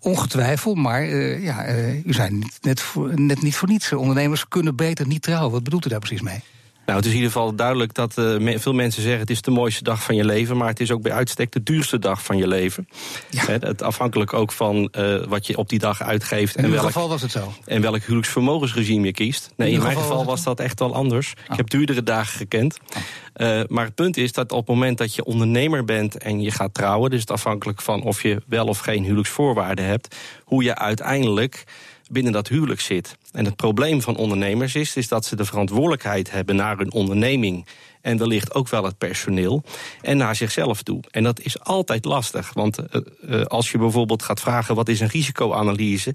Ongetwijfeld, 0.00 0.76
maar 0.76 1.06
uh, 1.06 1.44
ja, 1.44 1.68
uh, 1.68 2.04
u 2.04 2.12
zijn 2.12 2.50
net, 2.60 2.84
net 3.14 3.42
niet 3.42 3.56
voor 3.56 3.68
niets. 3.68 3.92
Ondernemers 3.92 4.48
kunnen 4.48 4.76
beter 4.76 5.06
niet 5.06 5.22
trouwen. 5.22 5.52
Wat 5.52 5.64
bedoelt 5.64 5.86
u 5.86 5.88
daar 5.88 5.98
precies 5.98 6.22
mee? 6.22 6.42
Nou, 6.86 6.96
het 6.98 7.06
is 7.06 7.12
in 7.12 7.16
ieder 7.16 7.32
geval 7.32 7.54
duidelijk 7.54 7.94
dat 7.94 8.18
uh, 8.18 8.58
veel 8.58 8.72
mensen 8.72 9.02
zeggen... 9.02 9.20
het 9.20 9.30
is 9.30 9.42
de 9.42 9.50
mooiste 9.50 9.82
dag 9.82 10.02
van 10.02 10.14
je 10.14 10.24
leven... 10.24 10.56
maar 10.56 10.68
het 10.68 10.80
is 10.80 10.90
ook 10.90 11.02
bij 11.02 11.12
uitstek 11.12 11.52
de 11.52 11.62
duurste 11.62 11.98
dag 11.98 12.22
van 12.22 12.36
je 12.36 12.46
leven. 12.46 12.88
Ja. 13.30 13.44
He, 13.44 13.52
het 13.52 13.82
afhankelijk 13.82 14.32
ook 14.32 14.52
van 14.52 14.92
uh, 14.98 15.24
wat 15.24 15.46
je 15.46 15.56
op 15.56 15.68
die 15.68 15.78
dag 15.78 16.02
uitgeeft. 16.02 16.56
In 16.56 16.62
en 16.64 16.68
uw 16.68 16.74
welk, 16.74 16.86
geval 16.86 17.08
was 17.08 17.22
het 17.22 17.30
zo? 17.30 17.52
En 17.64 17.80
welk 17.80 18.00
huwelijksvermogensregime 18.00 19.06
je 19.06 19.12
kiest. 19.12 19.50
Nee, 19.56 19.68
in, 19.68 19.74
in 19.74 19.82
mijn 19.82 19.96
geval 19.96 20.16
was, 20.16 20.26
was 20.26 20.42
dat 20.42 20.60
echt 20.60 20.78
wel 20.78 20.94
anders. 20.94 21.30
Ik 21.50 21.56
heb 21.56 21.70
duurdere 21.70 22.02
dagen 22.02 22.36
gekend. 22.36 22.78
Oh. 22.96 23.02
Uh, 23.36 23.60
maar 23.68 23.84
het 23.84 23.94
punt 23.94 24.16
is 24.16 24.32
dat 24.32 24.52
op 24.52 24.58
het 24.58 24.68
moment 24.68 24.98
dat 24.98 25.14
je 25.14 25.24
ondernemer 25.24 25.84
bent... 25.84 26.18
en 26.18 26.40
je 26.40 26.50
gaat 26.50 26.74
trouwen, 26.74 27.10
dus 27.10 27.20
het 27.20 27.30
afhankelijk 27.30 27.82
van 27.82 28.02
of 28.02 28.22
je 28.22 28.42
wel 28.46 28.66
of 28.66 28.78
geen 28.78 29.02
huwelijksvoorwaarden 29.02 29.84
hebt... 29.84 30.16
hoe 30.44 30.62
je 30.62 30.74
uiteindelijk 30.74 31.64
binnen 32.10 32.32
dat 32.32 32.48
huwelijk 32.48 32.80
zit. 32.80 33.16
En 33.32 33.44
het 33.44 33.56
probleem 33.56 34.02
van 34.02 34.16
ondernemers 34.16 34.74
is, 34.74 34.96
is 34.96 35.08
dat 35.08 35.24
ze 35.24 35.36
de 35.36 35.44
verantwoordelijkheid 35.44 36.30
hebben 36.30 36.56
naar 36.56 36.76
hun 36.76 36.92
onderneming. 36.92 37.66
En 38.00 38.18
wellicht 38.18 38.54
ook 38.54 38.68
wel 38.68 38.84
het 38.84 38.98
personeel. 38.98 39.62
En 40.00 40.16
naar 40.16 40.36
zichzelf 40.36 40.82
toe. 40.82 41.00
En 41.10 41.22
dat 41.22 41.40
is 41.40 41.60
altijd 41.60 42.04
lastig. 42.04 42.52
Want 42.52 42.78
uh, 42.78 43.00
uh, 43.28 43.44
als 43.44 43.70
je 43.70 43.78
bijvoorbeeld 43.78 44.22
gaat 44.22 44.40
vragen 44.40 44.74
wat 44.74 44.88
is 44.88 45.00
een 45.00 45.08
risicoanalyse. 45.08 46.14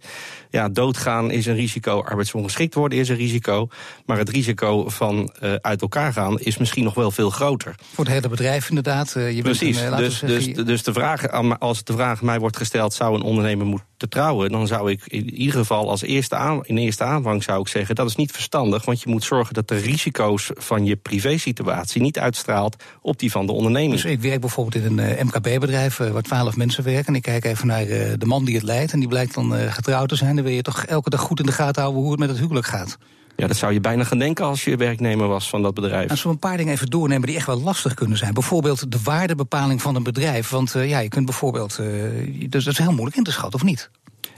Ja, 0.49 0.69
doodgaan 0.69 1.31
is 1.31 1.45
een 1.45 1.55
risico. 1.55 2.03
Arbeidsongeschikt 2.03 2.73
worden 2.73 2.97
is 2.97 3.09
een 3.09 3.15
risico. 3.15 3.69
Maar 4.05 4.17
het 4.17 4.29
risico 4.29 4.89
van 4.89 5.33
uh, 5.43 5.53
uit 5.53 5.81
elkaar 5.81 6.13
gaan 6.13 6.39
is 6.39 6.57
misschien 6.57 6.83
nog 6.83 6.93
wel 6.93 7.11
veel 7.11 7.29
groter. 7.29 7.75
Voor 7.93 8.03
het 8.03 8.13
hele 8.13 8.29
bedrijf 8.29 8.69
inderdaad. 8.69 9.11
je 9.13 9.41
Precies. 9.41 9.81
Een, 9.81 9.97
dus, 9.97 10.19
dus, 10.19 10.53
dus 10.53 10.83
de 10.83 10.93
vraag, 10.93 11.29
als 11.59 11.83
de 11.83 11.93
vraag 11.93 12.21
mij 12.21 12.39
wordt 12.39 12.57
gesteld, 12.57 12.93
zou 12.93 13.15
een 13.15 13.21
ondernemer 13.21 13.65
moeten 13.65 14.09
trouwen? 14.09 14.51
Dan 14.51 14.67
zou 14.67 14.91
ik 14.91 15.01
in 15.05 15.33
ieder 15.33 15.59
geval 15.59 15.89
als 15.89 16.01
eerste 16.01 16.35
aan, 16.35 16.65
in 16.65 16.77
eerste 16.77 17.03
aanvang 17.07 17.43
zou 17.43 17.61
ik 17.61 17.67
zeggen, 17.67 17.95
dat 17.95 18.09
is 18.09 18.15
niet 18.15 18.31
verstandig. 18.31 18.85
Want 18.85 19.01
je 19.01 19.09
moet 19.09 19.23
zorgen 19.23 19.53
dat 19.53 19.67
de 19.67 19.77
risico's 19.77 20.51
van 20.53 20.85
je 20.85 20.95
privésituatie 20.95 22.01
niet 22.01 22.19
uitstraalt 22.19 22.75
op 23.01 23.19
die 23.19 23.31
van 23.31 23.45
de 23.45 23.51
onderneming. 23.51 23.91
Dus 23.91 24.05
ik 24.05 24.21
werk 24.21 24.41
bijvoorbeeld 24.41 24.83
in 24.83 24.97
een 24.97 25.17
uh, 25.17 25.23
MKB-bedrijf 25.23 25.99
uh, 25.99 26.09
waar 26.09 26.21
twaalf 26.21 26.55
mensen 26.55 26.83
werken. 26.83 27.05
En 27.07 27.15
ik 27.15 27.21
kijk 27.21 27.45
even 27.45 27.67
naar 27.67 27.87
uh, 27.87 28.13
de 28.17 28.25
man 28.25 28.45
die 28.45 28.55
het 28.55 28.63
leidt. 28.63 28.91
En 28.91 28.99
die 28.99 29.07
blijkt 29.07 29.33
dan 29.33 29.53
getrouwd 29.53 30.09
te 30.09 30.15
zijn. 30.15 30.35
Dan 30.35 30.43
wil 30.43 30.53
je 30.53 30.61
toch 30.61 30.85
elke 30.85 31.09
dag 31.09 31.19
goed 31.19 31.39
in 31.39 31.45
de 31.45 31.51
gaten 31.51 31.81
houden 31.81 32.01
hoe 32.01 32.11
het 32.11 32.19
met 32.19 32.29
het 32.29 32.39
huwelijk 32.39 32.65
gaat. 32.65 32.97
Ja, 33.35 33.47
dat 33.47 33.57
zou 33.57 33.73
je 33.73 33.79
bijna 33.79 34.03
gaan 34.03 34.19
denken 34.19 34.45
als 34.45 34.63
je 34.63 34.75
werknemer 34.75 35.27
was 35.27 35.49
van 35.49 35.61
dat 35.61 35.73
bedrijf. 35.73 36.09
Als 36.09 36.23
we 36.23 36.29
een 36.29 36.39
paar 36.39 36.57
dingen 36.57 36.73
even 36.73 36.87
doornemen 36.87 37.27
die 37.27 37.35
echt 37.35 37.45
wel 37.45 37.61
lastig 37.61 37.93
kunnen 37.93 38.17
zijn. 38.17 38.33
Bijvoorbeeld 38.33 38.91
de 38.91 38.99
waardebepaling 39.03 39.81
van 39.81 39.95
een 39.95 40.03
bedrijf. 40.03 40.49
Want 40.49 40.71
ja, 40.71 40.99
je 40.99 41.09
kunt 41.09 41.25
bijvoorbeeld. 41.25 41.79
dus 42.49 42.63
dat 42.63 42.73
is 42.73 42.79
heel 42.79 42.91
moeilijk 42.91 43.17
in 43.17 43.23
te 43.23 43.31
schatten, 43.31 43.59
of 43.59 43.65
niet? 43.65 43.89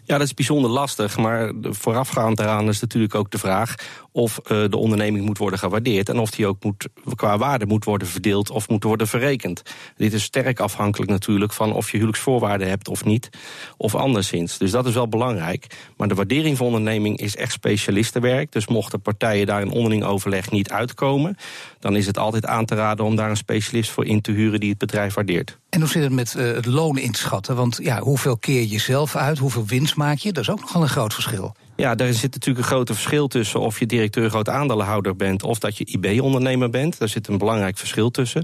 Ja, 0.09 0.17
dat 0.17 0.27
is 0.27 0.33
bijzonder 0.33 0.71
lastig. 0.71 1.17
Maar 1.17 1.51
voorafgaand 1.61 2.37
daaraan 2.37 2.67
is 2.67 2.79
natuurlijk 2.79 3.15
ook 3.15 3.31
de 3.31 3.37
vraag 3.37 3.75
of 4.11 4.39
uh, 4.43 4.63
de 4.69 4.77
onderneming 4.77 5.25
moet 5.25 5.37
worden 5.37 5.59
gewaardeerd 5.59 6.09
en 6.09 6.19
of 6.19 6.31
die 6.31 6.47
ook 6.47 6.63
moet, 6.63 6.87
qua 7.15 7.37
waarde 7.37 7.65
moet 7.65 7.83
worden 7.83 8.07
verdeeld 8.07 8.49
of 8.49 8.69
moet 8.69 8.83
worden 8.83 9.07
verrekend. 9.07 9.61
Dit 9.97 10.13
is 10.13 10.23
sterk 10.23 10.59
afhankelijk 10.59 11.11
natuurlijk 11.11 11.53
van 11.53 11.73
of 11.73 11.85
je 11.85 11.97
huwelijksvoorwaarden 11.97 12.67
hebt 12.67 12.87
of 12.87 13.05
niet, 13.05 13.29
of 13.77 13.95
anderszins. 13.95 14.57
Dus 14.57 14.71
dat 14.71 14.85
is 14.85 14.93
wel 14.93 15.07
belangrijk. 15.07 15.67
Maar 15.97 16.07
de 16.07 16.15
waardering 16.15 16.57
van 16.57 16.65
onderneming 16.65 17.19
is 17.19 17.35
echt 17.35 17.51
specialistenwerk. 17.51 18.51
Dus 18.51 18.67
mochten 18.67 19.01
partijen 19.01 19.45
daar 19.45 19.61
in 19.61 19.71
onderling 19.71 20.03
overleg 20.03 20.51
niet 20.51 20.71
uitkomen, 20.71 21.35
dan 21.79 21.95
is 21.95 22.05
het 22.05 22.17
altijd 22.17 22.45
aan 22.45 22.65
te 22.65 22.75
raden 22.75 23.05
om 23.05 23.15
daar 23.15 23.29
een 23.29 23.37
specialist 23.37 23.91
voor 23.91 24.05
in 24.05 24.21
te 24.21 24.31
huren 24.31 24.59
die 24.59 24.69
het 24.69 24.77
bedrijf 24.77 25.13
waardeert. 25.13 25.57
En 25.69 25.79
hoe 25.79 25.89
zit 25.89 26.03
het 26.03 26.11
met 26.11 26.35
uh, 26.37 26.51
het 26.51 26.65
loon 26.65 26.97
inschatten? 26.97 27.55
Want 27.55 27.79
ja, 27.81 27.99
hoeveel 27.99 28.37
keer 28.37 28.67
je 28.67 28.79
zelf 28.79 29.15
uit, 29.15 29.37
hoeveel 29.37 29.65
winst 29.65 29.95
maak 29.99 30.17
je? 30.17 30.31
Is 30.31 30.49
ook 30.49 30.59
nogal 30.59 30.81
een 30.81 30.89
groot 30.89 31.13
verschil. 31.13 31.55
Ja, 31.75 31.95
daar 31.95 32.13
zit 32.13 32.33
natuurlijk 32.33 32.65
een 32.65 32.71
groot 32.71 32.87
verschil 32.87 33.27
tussen 33.27 33.59
of 33.59 33.79
je 33.79 33.85
directeur 33.85 34.29
groot 34.29 34.49
aandeelhouder 34.49 35.15
bent 35.15 35.43
of 35.43 35.59
dat 35.59 35.77
je 35.77 35.85
IB-ondernemer 35.85 36.69
bent. 36.69 36.99
Daar 36.99 37.07
zit 37.07 37.27
een 37.27 37.37
belangrijk 37.37 37.77
verschil 37.77 38.11
tussen. 38.11 38.43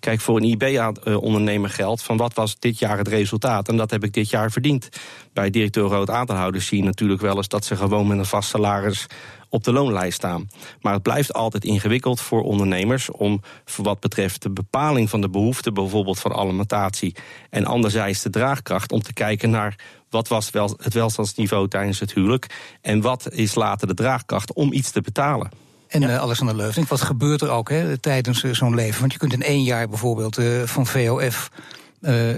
Kijk, 0.00 0.20
voor 0.20 0.36
een 0.36 0.44
IB-ondernemer 0.44 1.70
geldt 1.70 2.02
van 2.02 2.16
wat 2.16 2.34
was 2.34 2.58
dit 2.58 2.78
jaar 2.78 2.98
het 2.98 3.08
resultaat 3.08 3.68
en 3.68 3.76
dat 3.76 3.90
heb 3.90 4.04
ik 4.04 4.12
dit 4.12 4.30
jaar 4.30 4.50
verdiend. 4.50 4.88
Bij 5.32 5.50
directeur 5.50 5.88
groot 5.88 6.10
aandeelhouders 6.10 6.66
zie 6.66 6.78
je 6.78 6.84
natuurlijk 6.84 7.20
wel 7.20 7.36
eens 7.36 7.48
dat 7.48 7.64
ze 7.64 7.76
gewoon 7.76 8.06
met 8.06 8.18
een 8.18 8.24
vast 8.24 8.48
salaris 8.48 9.06
op 9.48 9.64
de 9.64 9.72
loonlijst 9.72 10.16
staan. 10.16 10.48
Maar 10.80 10.92
het 10.92 11.02
blijft 11.02 11.32
altijd 11.32 11.64
ingewikkeld 11.64 12.20
voor 12.20 12.42
ondernemers 12.42 13.10
om 13.10 13.40
voor 13.64 13.84
wat 13.84 14.00
betreft 14.00 14.42
de 14.42 14.50
bepaling 14.50 15.10
van 15.10 15.20
de 15.20 15.28
behoeften, 15.28 15.74
bijvoorbeeld 15.74 16.18
van 16.18 16.34
alimentatie, 16.34 17.14
en 17.50 17.64
anderzijds 17.64 18.22
de 18.22 18.30
draagkracht 18.30 18.92
om 18.92 19.02
te 19.02 19.12
kijken 19.12 19.50
naar 19.50 19.76
wat 20.16 20.28
was 20.28 20.50
het 20.82 20.94
welstandsniveau 20.94 21.68
tijdens 21.68 22.00
het 22.00 22.12
huwelijk 22.12 22.46
en 22.80 23.00
wat 23.00 23.32
is 23.32 23.54
later 23.54 23.86
de 23.86 23.94
draagkracht 23.94 24.52
om 24.52 24.72
iets 24.72 24.90
te 24.90 25.00
betalen. 25.00 25.50
En 25.88 26.00
ja. 26.00 26.08
uh, 26.08 26.18
Alexander 26.18 26.56
Leufink, 26.56 26.88
wat 26.88 27.00
gebeurt 27.00 27.40
er 27.40 27.50
ook 27.50 27.70
tijdens 28.00 28.42
uh, 28.42 28.54
zo'n 28.54 28.74
leven? 28.74 29.00
Want 29.00 29.12
je 29.12 29.18
kunt 29.18 29.32
in 29.32 29.42
één 29.42 29.62
jaar 29.62 29.88
bijvoorbeeld 29.88 30.38
uh, 30.38 30.62
van 30.62 30.86
VOF 30.86 31.50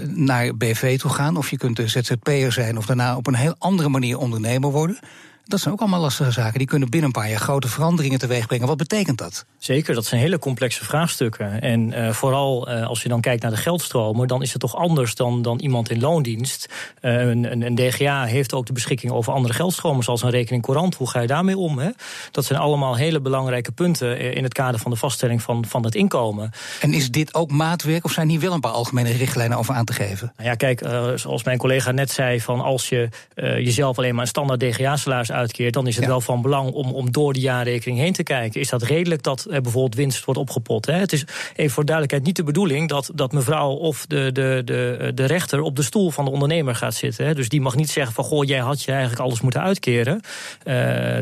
naar 0.03 0.57
BV 0.57 0.99
toe 0.99 1.11
gaan, 1.11 1.37
of 1.37 1.49
je 1.49 1.57
kunt 1.57 1.81
ZZP'er 1.85 2.51
zijn, 2.51 2.77
of 2.77 2.85
daarna 2.85 3.15
op 3.15 3.27
een 3.27 3.35
heel 3.35 3.55
andere 3.57 3.89
manier 3.89 4.17
ondernemer 4.17 4.71
worden. 4.71 4.99
Dat 5.49 5.59
zijn 5.59 5.73
ook 5.73 5.79
allemaal 5.79 5.99
lastige 5.99 6.31
zaken. 6.31 6.57
Die 6.57 6.67
kunnen 6.67 6.89
binnen 6.89 7.07
een 7.09 7.21
paar 7.21 7.29
jaar 7.29 7.39
grote 7.39 7.67
veranderingen 7.67 8.19
teweeg 8.19 8.47
brengen. 8.47 8.67
Wat 8.67 8.77
betekent 8.77 9.17
dat? 9.17 9.45
Zeker, 9.57 9.93
dat 9.93 10.05
zijn 10.05 10.21
hele 10.21 10.39
complexe 10.39 10.85
vraagstukken. 10.85 11.61
En 11.61 11.91
uh, 11.91 12.11
vooral 12.11 12.69
uh, 12.69 12.87
als 12.87 13.03
je 13.03 13.09
dan 13.09 13.21
kijkt 13.21 13.41
naar 13.41 13.51
de 13.51 13.57
geldstromen, 13.57 14.27
dan 14.27 14.41
is 14.41 14.51
het 14.51 14.61
toch 14.61 14.75
anders 14.75 15.15
dan, 15.15 15.41
dan 15.41 15.59
iemand 15.59 15.89
in 15.89 15.99
loondienst. 15.99 16.69
Uh, 17.01 17.13
een, 17.13 17.51
een, 17.51 17.61
een, 17.61 17.75
DGA 17.75 18.25
heeft 18.25 18.53
ook 18.53 18.65
de 18.65 18.73
beschikking 18.73 19.11
over 19.11 19.33
andere 19.33 19.53
geldstromen, 19.53 20.03
zoals 20.03 20.21
een 20.21 20.29
rekening 20.29 20.63
courant. 20.63 20.95
Hoe 20.95 21.09
ga 21.09 21.19
je 21.19 21.27
daarmee 21.27 21.57
om? 21.57 21.79
Hè? 21.79 21.89
Dat 22.31 22.45
zijn 22.45 22.59
allemaal 22.59 22.95
hele 22.95 23.21
belangrijke 23.21 23.71
punten 23.71 24.35
in 24.35 24.43
het 24.43 24.53
kader 24.53 24.79
van 24.79 24.91
de 24.91 24.97
vaststelling 24.97 25.41
van, 25.41 25.65
van 25.65 25.83
het 25.83 25.95
inkomen. 25.95 26.51
En 26.81 26.93
is 26.93 27.11
dit 27.11 27.33
ook 27.33 27.51
maatwerk 27.51 28.05
of 28.05 28.11
zijn 28.11 28.29
hier 28.29 28.39
wel 28.39 28.53
een 28.53 28.59
paar 28.59 28.71
algemene 28.71 29.11
richtlijnen 29.11 29.57
over 29.57 29.73
aan 29.73 29.85
te 29.85 29.93
geven? 29.93 30.33
Nou 30.37 30.49
ja, 30.49 30.55
kijk, 30.55 30.79
zoals 31.15 31.43
mijn 31.43 31.57
collega 31.57 31.91
net 31.91 32.11
zei, 32.11 32.41
van 32.41 32.61
als 32.61 32.89
je 32.89 33.09
jezelf 33.35 33.97
alleen 33.97 34.13
maar 34.13 34.21
een 34.21 34.27
standaard 34.27 34.59
DGA-salaris 34.59 35.31
uitkeert, 35.39 35.73
dan 35.73 35.87
is 35.87 35.95
het 35.95 36.03
ja. 36.03 36.09
wel 36.09 36.21
van 36.21 36.41
belang 36.41 36.71
om, 36.71 36.91
om 36.91 37.11
door 37.11 37.33
de 37.33 37.39
jaarrekening 37.39 37.99
heen 37.99 38.13
te 38.13 38.23
kijken. 38.23 38.61
Is 38.61 38.69
dat 38.69 38.83
redelijk 38.83 39.23
dat 39.23 39.47
er 39.49 39.61
bijvoorbeeld 39.61 39.95
winst 39.95 40.25
wordt 40.25 40.39
opgepot? 40.39 40.85
Hè? 40.85 40.93
Het 40.93 41.13
is 41.13 41.25
even 41.55 41.73
voor 41.73 41.85
duidelijkheid 41.85 42.25
niet 42.25 42.35
de 42.35 42.43
bedoeling 42.43 42.89
dat, 42.89 43.11
dat 43.15 43.31
mevrouw 43.31 43.69
of 43.69 44.05
de, 44.05 44.31
de, 44.31 44.61
de, 44.65 45.11
de 45.15 45.25
rechter 45.25 45.61
op 45.61 45.75
de 45.75 45.83
stoel 45.83 46.09
van 46.11 46.25
de 46.25 46.31
ondernemer 46.31 46.75
gaat 46.75 46.93
zitten. 46.93 47.25
Hè? 47.25 47.33
Dus 47.33 47.49
die 47.49 47.61
mag 47.61 47.75
niet 47.75 47.89
zeggen 47.89 48.13
van 48.13 48.23
goh, 48.23 48.45
jij 48.45 48.59
had 48.59 48.83
je 48.83 48.91
eigenlijk 48.91 49.21
alles 49.21 49.41
moeten 49.41 49.61
uitkeren. 49.61 50.21
Uh, 50.63 50.73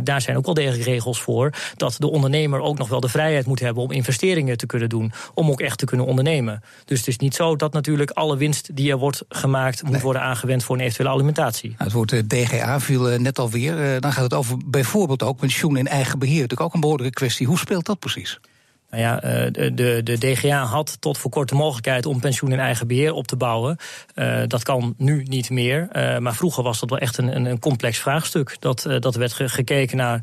daar 0.03 0.21
zijn 0.21 0.37
ook 0.37 0.45
wel 0.45 0.53
degelijk 0.53 0.83
regels 0.83 1.21
voor. 1.21 1.53
Dat 1.75 1.95
de 1.97 2.09
ondernemer 2.09 2.59
ook 2.59 2.77
nog 2.77 2.89
wel 2.89 2.99
de 2.99 3.09
vrijheid 3.09 3.45
moet 3.45 3.59
hebben 3.59 3.83
om 3.83 3.91
investeringen 3.91 4.57
te 4.57 4.65
kunnen 4.65 4.89
doen. 4.89 5.11
Om 5.33 5.49
ook 5.49 5.61
echt 5.61 5.77
te 5.77 5.85
kunnen 5.85 6.05
ondernemen. 6.05 6.61
Dus 6.85 6.99
het 6.99 7.07
is 7.07 7.17
niet 7.17 7.35
zo 7.35 7.55
dat 7.55 7.73
natuurlijk 7.73 8.11
alle 8.11 8.37
winst 8.37 8.75
die 8.75 8.91
er 8.91 8.97
wordt 8.97 9.23
gemaakt 9.29 9.83
moet 9.83 9.91
nee. 9.91 10.01
worden 10.01 10.21
aangewend 10.21 10.63
voor 10.63 10.75
een 10.75 10.81
eventuele 10.81 11.13
alimentatie. 11.13 11.69
Nou, 11.69 11.83
het 11.83 11.93
woord 11.93 12.11
uh, 12.11 12.19
DGA 12.27 12.79
viel 12.79 13.11
uh, 13.11 13.19
net 13.19 13.39
alweer. 13.39 13.99
Dan 14.07 14.15
gaat 14.15 14.31
het 14.31 14.33
over 14.33 14.57
bijvoorbeeld 14.65 15.23
ook 15.23 15.37
pensioen 15.37 15.77
in 15.77 15.87
eigen 15.87 16.19
beheer. 16.19 16.41
Natuurlijk 16.41 16.61
ook 16.61 16.73
een 16.73 16.79
behoorlijke 16.79 17.13
kwestie. 17.13 17.47
Hoe 17.47 17.57
speelt 17.57 17.85
dat 17.85 17.99
precies? 17.99 18.39
Nou 18.89 19.03
ja, 19.03 19.19
de, 19.49 19.73
de, 19.73 20.01
de 20.03 20.17
DGA 20.17 20.63
had 20.63 20.97
tot 20.99 21.17
voor 21.17 21.31
kort 21.31 21.49
de 21.49 21.55
mogelijkheid 21.55 22.05
om 22.05 22.19
pensioen 22.19 22.51
in 22.51 22.59
eigen 22.59 22.87
beheer 22.87 23.13
op 23.13 23.27
te 23.27 23.35
bouwen. 23.35 23.77
Uh, 24.15 24.41
dat 24.47 24.63
kan 24.63 24.93
nu 24.97 25.23
niet 25.23 25.49
meer. 25.49 25.87
Uh, 25.91 26.17
maar 26.17 26.35
vroeger 26.35 26.63
was 26.63 26.79
dat 26.79 26.89
wel 26.89 26.99
echt 26.99 27.17
een, 27.17 27.45
een 27.45 27.59
complex 27.59 27.97
vraagstuk. 27.99 28.55
Dat, 28.59 28.85
uh, 28.87 28.99
dat 28.99 29.15
werd 29.15 29.33
ge 29.33 29.49
gekeken 29.49 29.97
naar 29.97 30.21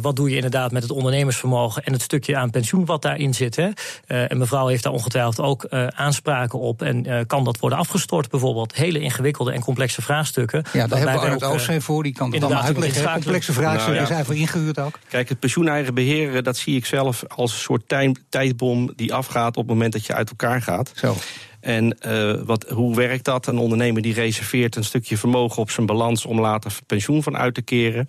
wat 0.00 0.16
doe 0.16 0.28
je 0.30 0.34
inderdaad 0.34 0.72
met 0.72 0.82
het 0.82 0.92
ondernemersvermogen 0.92 1.84
en 1.84 1.92
het 1.92 2.02
stukje 2.02 2.36
aan 2.36 2.50
pensioen 2.50 2.84
wat 2.84 3.02
daarin 3.02 3.34
zit. 3.34 3.56
Hè. 3.56 3.68
en 4.06 4.38
mevrouw 4.38 4.66
heeft 4.66 4.82
daar 4.82 4.92
ongetwijfeld 4.92 5.40
ook 5.40 5.66
aanspraken 5.94 6.58
op. 6.58 6.82
En 6.82 7.26
kan 7.26 7.44
dat 7.44 7.58
worden 7.58 7.78
afgestort 7.78 8.30
bijvoorbeeld? 8.30 8.74
Hele 8.74 9.00
ingewikkelde 9.00 9.52
en 9.52 9.60
complexe 9.60 10.02
vraagstukken. 10.02 10.64
Ja, 10.72 10.86
daar 10.86 10.98
hebben 10.98 11.16
we 11.16 11.22
Arnold 11.22 11.44
Oossee 11.44 11.80
voor. 11.80 12.02
Die 12.02 12.12
kan 12.12 12.32
het 12.32 12.42
allemaal 12.42 12.62
uitleggen. 12.62 13.12
Complexe 13.12 13.52
vraagstukken 13.52 13.94
nou, 13.94 14.06
ja. 14.06 14.14
zijn 14.14 14.24
voor 14.24 14.36
ingehuurd 14.36 14.78
ook. 14.78 14.98
Kijk, 15.08 15.28
het 15.28 15.38
pensioen 15.38 15.68
eigen 15.68 15.94
beheer, 15.94 16.42
dat 16.42 16.56
zie 16.56 16.76
ik 16.76 16.86
zelf 16.86 17.24
als 17.28 17.52
een 17.52 17.58
soort 17.58 17.82
tijd 17.86 18.01
tijdbom 18.28 18.92
die 18.96 19.14
afgaat 19.14 19.56
op 19.56 19.62
het 19.62 19.72
moment 19.72 19.92
dat 19.92 20.06
je 20.06 20.14
uit 20.14 20.30
elkaar 20.30 20.62
gaat. 20.62 20.92
Zo. 20.94 21.14
En 21.62 21.96
uh, 22.06 22.34
wat, 22.44 22.68
hoe 22.68 22.94
werkt 22.94 23.24
dat? 23.24 23.46
Een 23.46 23.58
ondernemer 23.58 24.02
die 24.02 24.14
reserveert 24.14 24.76
een 24.76 24.84
stukje 24.84 25.16
vermogen 25.16 25.62
op 25.62 25.70
zijn 25.70 25.86
balans 25.86 26.24
om 26.26 26.40
later 26.40 26.78
pensioen 26.86 27.22
van 27.22 27.36
uit 27.36 27.54
te 27.54 27.62
keren. 27.62 28.06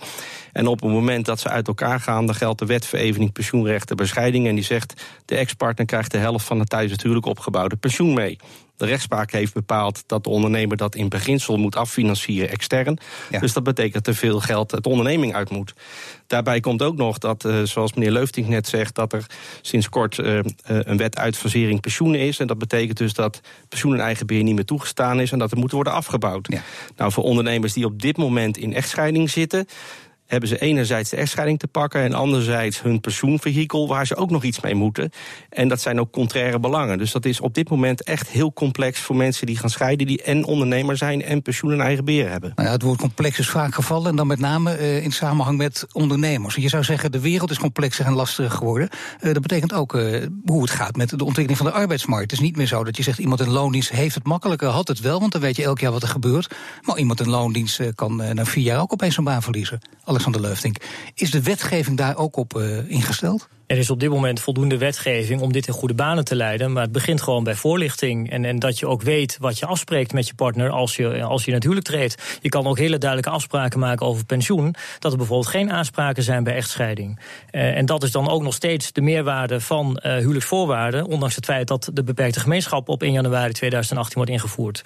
En 0.52 0.68
op 0.68 0.82
het 0.82 0.92
moment 0.92 1.26
dat 1.26 1.40
ze 1.40 1.50
uit 1.50 1.68
elkaar 1.68 2.00
gaan, 2.00 2.26
dan 2.26 2.36
geldt 2.36 2.60
de 2.60 2.66
wet 2.66 2.86
verevening 2.86 3.32
pensioenrechten 3.32 3.96
bij 3.96 4.06
scheiding. 4.06 4.48
En 4.48 4.56
die 4.56 4.64
zegt 4.64 5.04
de 5.26 5.36
ex-partner 5.36 5.86
krijgt 5.86 6.12
de 6.12 6.18
helft 6.18 6.46
van 6.46 6.60
het 6.60 6.70
tijdens 6.70 6.92
het 6.92 7.02
huwelijk 7.02 7.26
opgebouwde 7.26 7.76
pensioen 7.76 8.14
mee. 8.14 8.38
De 8.78 8.86
rechtspraak 8.86 9.32
heeft 9.32 9.54
bepaald 9.54 10.04
dat 10.06 10.24
de 10.24 10.30
ondernemer 10.30 10.78
dat 10.78 10.96
in 10.96 11.10
beginsel 11.10 11.58
moet 11.58 11.76
affinancieren 11.76 12.50
extern. 12.50 12.98
Ja. 13.30 13.40
Dus 13.40 13.54
dat 13.54 13.64
betekent 13.64 13.94
dat 13.94 14.08
er 14.08 14.16
veel 14.16 14.40
geld 14.40 14.72
het 14.72 14.88
onderneming 14.88 15.36
uit 15.36 15.50
moet. 15.50 15.74
Daarbij 16.28 16.60
komt 16.60 16.82
ook 16.82 16.96
nog 16.96 17.18
dat, 17.18 17.46
uh, 17.46 17.64
zoals 17.64 17.94
meneer 17.94 18.12
Leufting 18.12 18.48
net 18.48 18.68
zegt, 18.68 18.96
dat 18.96 19.14
er 19.14 19.26
sinds 19.62 19.90
kort 19.90 20.18
uh, 20.18 20.40
een 20.64 20.98
wet 20.98 21.18
uitfasering 21.18 21.82
pensioenen 21.82 22.20
is. 22.20 22.40
En 22.40 22.48
dat 22.48 22.58
betekent 22.58 22.98
dus 22.98 23.14
dat 23.14 23.42
pensioen 23.70 23.94
in 23.94 24.00
eigen 24.00 24.28
beheer 24.28 24.44
niet 24.44 24.56
meer 24.56 24.66
toegestaan 24.66 25.20
is 25.20 25.32
en 25.32 25.40
dat 25.40 25.52
er 25.52 25.58
moet 25.58 25.72
worden 25.72 25.94
afgebouwd. 25.94 26.48
Ja. 26.52 26.62
Nou, 26.96 27.12
voor 27.12 27.24
ondernemers 27.24 27.74
die 27.74 27.86
op 27.86 28.02
dit 28.02 28.18
moment 28.18 28.58
in 28.58 28.74
echtscheiding 28.74 29.30
zitten 29.30 29.68
hebben 30.34 30.50
ze 30.50 30.60
enerzijds 30.60 31.10
de 31.10 31.16
echtscheiding 31.16 31.60
te 31.60 31.68
pakken 31.68 32.02
en 32.02 32.14
anderzijds 32.14 32.82
hun 32.82 33.00
pensioenvehikel 33.00 33.88
waar 33.88 34.08
ze 34.08 34.16
ook 34.16 34.30
nog 34.30 34.44
iets 34.44 34.60
mee 34.60 34.76
moeten. 34.76 35.10
En 35.50 35.68
dat 35.68 35.82
zijn 35.82 36.00
ook 36.00 36.12
contraire 36.12 36.60
belangen. 36.60 36.98
Dus 36.98 37.12
dat 37.12 37.26
is 37.26 37.40
op 37.40 37.54
dit 37.54 37.70
moment 37.70 38.04
echt 38.04 38.30
heel 38.30 38.54
complex 38.54 39.00
voor 39.00 39.16
mensen 39.16 39.46
die 39.46 39.58
gaan 39.58 39.70
scheiden, 39.70 40.08
die 40.08 40.24
en 40.24 40.46
ondernemer 40.46 40.98
zijn 40.98 41.24
en 41.24 41.42
pensioen 41.42 41.72
en 41.72 41.82
eigen 41.82 42.06
beheer 42.06 42.30
hebben. 42.30 42.52
Nou 42.56 42.68
ja, 42.68 42.74
het 42.74 42.82
woord 42.82 43.00
complex 43.00 43.40
is 43.40 43.50
vaak 43.50 43.74
gevallen 43.74 44.10
en 44.10 44.16
dan 44.16 44.28
met 44.28 44.40
name 44.40 44.80
uh, 44.80 45.04
in 45.04 45.12
samenhang 45.12 45.58
met 45.58 45.86
ondernemers. 45.92 46.56
Je 46.56 46.70
zou 46.70 46.84
zeggen, 46.84 47.12
de 47.12 47.20
wereld 47.20 47.52
is 47.52 47.60
complexer 47.60 48.06
en 48.06 48.14
lastiger 48.14 48.52
geworden. 48.52 48.90
Uh, 49.22 49.34
dat 49.34 49.42
betekent 49.42 49.74
ook 49.74 49.94
uh, 49.94 50.26
hoe 50.46 50.62
het 50.62 50.72
gaat 50.72 50.96
met 50.96 51.10
de 51.10 51.26
ontwikkeling 51.26 51.58
van 51.58 51.66
de 51.66 51.72
arbeidsmarkt. 51.72 52.32
Het 52.32 52.40
is 52.40 52.46
niet 52.46 52.58
meer 52.58 52.68
zo 52.68 52.84
dat 52.84 52.98
je 52.98 53.04
zegt 53.04 53.20
iemand 53.20 53.42
in 53.42 53.50
loondienst 53.50 53.90
heeft 53.90 54.16
het 54.16 54.26
makkelijker, 54.26 54.70
had 54.70 54.88
het 54.88 55.00
wel, 55.00 55.20
want 55.20 55.32
dan 55.32 55.42
weet 55.42 55.56
je 55.56 55.64
elk 55.64 55.80
jaar 55.80 55.92
wat 55.92 56.02
er 56.02 56.08
gebeurt. 56.08 56.56
Maar 56.82 56.98
iemand 56.98 57.20
in 57.20 57.30
loondienst 57.30 57.96
kan 57.96 58.16
na 58.16 58.46
vier 58.46 58.64
jaar 58.64 58.82
ook 58.82 58.94
opeens 58.94 59.18
een 59.18 59.24
baan 59.24 59.42
verliezen. 59.42 59.80
Alexander 60.24 60.50
Leufdink. 60.50 60.78
Is 61.14 61.32
de 61.32 61.42
wetgeving 61.42 61.98
daar 61.98 62.18
ook 62.18 62.36
op 62.36 62.58
uh, 62.58 62.90
ingesteld? 62.90 63.48
Er 63.68 63.78
is 63.78 63.90
op 63.90 64.00
dit 64.00 64.10
moment 64.10 64.40
voldoende 64.40 64.78
wetgeving 64.78 65.42
om 65.42 65.52
dit 65.52 65.68
in 65.68 65.74
goede 65.74 65.94
banen 65.94 66.26
te 66.26 66.36
leiden. 66.36 66.72
Maar 66.72 66.84
het 66.84 66.92
begint 66.92 67.22
gewoon 67.22 67.44
bij 67.44 67.56
voorlichting. 67.56 68.32
En, 68.32 68.46
en 68.46 68.60
dat 68.60 68.80
je 68.80 68.88
ook 68.88 69.02
weet 69.02 69.38
wat 69.40 69.60
je 69.60 69.66
afspreekt 69.66 70.14
met 70.14 70.28
je 70.28 70.34
partner 70.34 70.70
als 70.70 70.96
je, 70.96 71.24
als 71.24 71.46
je 71.46 71.52
natuurlijk 71.52 71.86
treedt. 71.86 72.40
Je 72.42 72.50
kan 72.50 72.68
ook 72.68 72.78
hele 72.78 72.98
duidelijke 72.98 73.36
afspraken 73.36 73.80
maken 73.80 74.06
over 74.06 74.26
pensioen. 74.26 74.76
Dat 75.00 75.12
er 75.12 75.18
bijvoorbeeld 75.18 75.50
geen 75.50 75.72
aanspraken 75.72 76.24
zijn 76.24 76.44
bij 76.44 76.56
echtscheiding. 76.56 77.20
Uh, 77.52 77.78
en 77.78 77.86
dat 77.86 78.04
is 78.04 78.12
dan 78.12 78.30
ook 78.30 78.42
nog 78.42 78.54
steeds 78.54 78.92
de 78.92 79.02
meerwaarde 79.02 79.60
van 79.60 80.00
uh, 80.04 80.16
huwelijksvoorwaarden. 80.16 81.06
Ondanks 81.06 81.36
het 81.36 81.46
feit 81.46 81.68
dat 81.68 81.90
de 81.94 82.04
beperkte 82.04 82.40
gemeenschap 82.40 82.90
op 82.90 83.04
1 83.04 83.12
januari 83.12 83.54
2018 83.54 84.16
wordt 84.16 84.32
ingevoerd. 84.32 84.82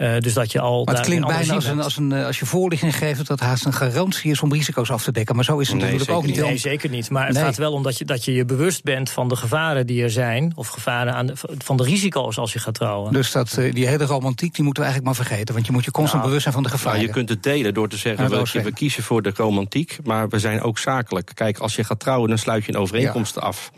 Uh, 0.00 0.18
dus 0.18 0.34
dat 0.34 0.52
je 0.52 0.60
al. 0.60 0.84
Maar 0.84 0.94
het 0.94 1.04
klinkt 1.04 1.26
bijna 1.26 1.54
als, 1.54 1.64
een, 1.64 1.80
als, 1.80 1.96
een, 1.96 2.12
als 2.12 2.38
je 2.38 2.46
voorlichting 2.46 2.96
geeft 2.96 3.26
dat 3.26 3.40
haast 3.40 3.64
een 3.64 3.72
garantie 3.72 4.30
is 4.30 4.40
om 4.40 4.52
risico's 4.52 4.90
af 4.90 5.02
te 5.02 5.12
dekken. 5.12 5.34
Maar 5.34 5.44
zo 5.44 5.58
is 5.58 5.68
het 5.68 5.76
nee, 5.76 5.84
natuurlijk 5.84 6.18
ook 6.18 6.26
niet. 6.26 6.36
Nee, 6.36 6.56
zeker 6.56 6.90
niet. 6.90 7.10
Maar 7.10 7.26
het 7.26 7.34
nee. 7.34 7.44
gaat 7.44 7.56
wel 7.56 7.72
om 7.72 7.82
dat 7.82 7.98
je, 7.98 8.04
dat 8.04 8.15
je 8.24 8.32
je 8.32 8.44
bewust 8.44 8.82
bent 8.82 9.10
van 9.10 9.28
de 9.28 9.36
gevaren 9.36 9.86
die 9.86 10.02
er 10.02 10.10
zijn. 10.10 10.52
Of 10.54 10.68
gevaren 10.68 11.14
aan 11.14 11.26
de, 11.26 11.32
van 11.58 11.76
de 11.76 11.82
risico's 11.82 12.38
als 12.38 12.52
je 12.52 12.58
gaat 12.58 12.74
trouwen. 12.74 13.12
Dus 13.12 13.32
dat, 13.32 13.58
die 13.72 13.86
hele 13.86 14.04
romantiek 14.04 14.54
die 14.54 14.64
moeten 14.64 14.82
we 14.82 14.88
eigenlijk 14.88 15.04
maar 15.04 15.26
vergeten. 15.26 15.54
Want 15.54 15.66
je 15.66 15.72
moet 15.72 15.84
je 15.84 15.90
constant 15.90 16.22
nou, 16.22 16.26
bewust 16.26 16.42
zijn 16.42 16.54
van 16.54 16.62
de 16.62 16.68
gevaren. 16.68 16.98
Nou, 16.98 17.06
je 17.06 17.14
kunt 17.14 17.28
het 17.28 17.42
delen 17.42 17.74
door 17.74 17.88
te 17.88 17.96
zeggen, 17.96 18.30
we, 18.30 18.62
we, 18.62 18.72
kiezen 18.72 19.02
voor 19.02 19.22
de 19.22 19.32
romantiek. 19.34 19.98
Maar 20.04 20.28
we 20.28 20.38
zijn 20.38 20.62
ook 20.62 20.78
zakelijk. 20.78 21.30
Kijk, 21.34 21.58
als 21.58 21.76
je 21.76 21.84
gaat 21.84 22.00
trouwen, 22.00 22.28
dan 22.28 22.38
sluit 22.38 22.64
je 22.64 22.72
een 22.72 22.78
overeenkomst 22.78 23.34
ja. 23.34 23.40
af. 23.40 23.70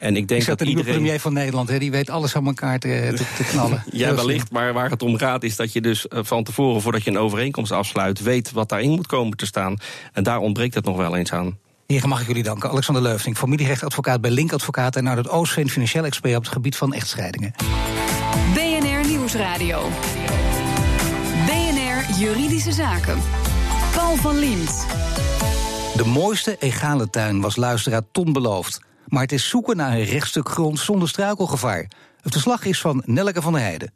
En 0.00 0.16
ik 0.16 0.28
denk 0.28 0.40
Ik 0.40 0.46
dat 0.46 0.58
de 0.58 0.64
nieuwe 0.64 0.80
iedereen. 0.80 1.00
premier 1.02 1.20
van 1.20 1.32
Nederland, 1.32 1.68
hè, 1.68 1.78
die 1.78 1.90
weet 1.90 2.10
alles 2.10 2.36
aan 2.36 2.46
elkaar 2.46 2.78
te, 2.78 3.12
te, 3.16 3.24
te 3.36 3.44
knallen. 3.52 3.84
Ja, 3.90 4.14
wellicht. 4.14 4.50
Maar 4.50 4.72
waar 4.72 4.90
het 4.90 5.02
om 5.02 5.18
gaat 5.18 5.42
is 5.42 5.56
dat 5.56 5.72
je 5.72 5.80
dus 5.80 6.08
eh, 6.08 6.18
van 6.22 6.44
tevoren, 6.44 6.82
voordat 6.82 7.02
je 7.02 7.10
een 7.10 7.18
overeenkomst 7.18 7.72
afsluit, 7.72 8.20
weet 8.20 8.52
wat 8.52 8.68
daarin 8.68 8.90
moet 8.90 9.06
komen 9.06 9.36
te 9.36 9.46
staan. 9.46 9.76
En 10.12 10.22
daar 10.22 10.38
ontbreekt 10.38 10.74
het 10.74 10.84
nog 10.84 10.96
wel 10.96 11.16
eens 11.16 11.32
aan. 11.32 11.58
Heren, 11.90 12.08
mag 12.08 12.20
ik 12.20 12.26
jullie 12.26 12.42
danken. 12.42 12.70
Alexander 12.70 13.02
Leufting, 13.02 13.36
familierechtadvocaat 13.36 14.20
bij 14.20 14.30
Link 14.30 14.52
Advocaat... 14.52 14.96
en 14.96 15.06
het 15.06 15.28
Oostveen 15.28 15.70
financieel 15.70 16.04
expert 16.04 16.36
op 16.36 16.42
het 16.42 16.52
gebied 16.52 16.76
van 16.76 16.92
echtscheidingen. 16.92 17.52
BNR 18.54 19.08
Nieuwsradio. 19.08 19.88
BNR 21.46 22.18
Juridische 22.18 22.72
Zaken. 22.72 23.18
Paul 23.94 24.16
van 24.16 24.38
Liemt. 24.38 24.86
De 25.96 26.04
mooiste 26.06 26.56
egale 26.58 27.10
tuin 27.10 27.40
was 27.40 27.56
luisteraar 27.56 28.02
Ton 28.12 28.32
beloofd. 28.32 28.80
Maar 29.06 29.22
het 29.22 29.32
is 29.32 29.48
zoeken 29.48 29.76
naar 29.76 29.92
een 29.92 30.04
rechtstuk 30.04 30.48
grond 30.48 30.78
zonder 30.78 31.08
struikelgevaar. 31.08 31.88
Het 32.20 32.32
verslag 32.32 32.64
is 32.64 32.80
van 32.80 33.02
Nelleke 33.06 33.42
van 33.42 33.52
der 33.52 33.62
Heijden. 33.62 33.92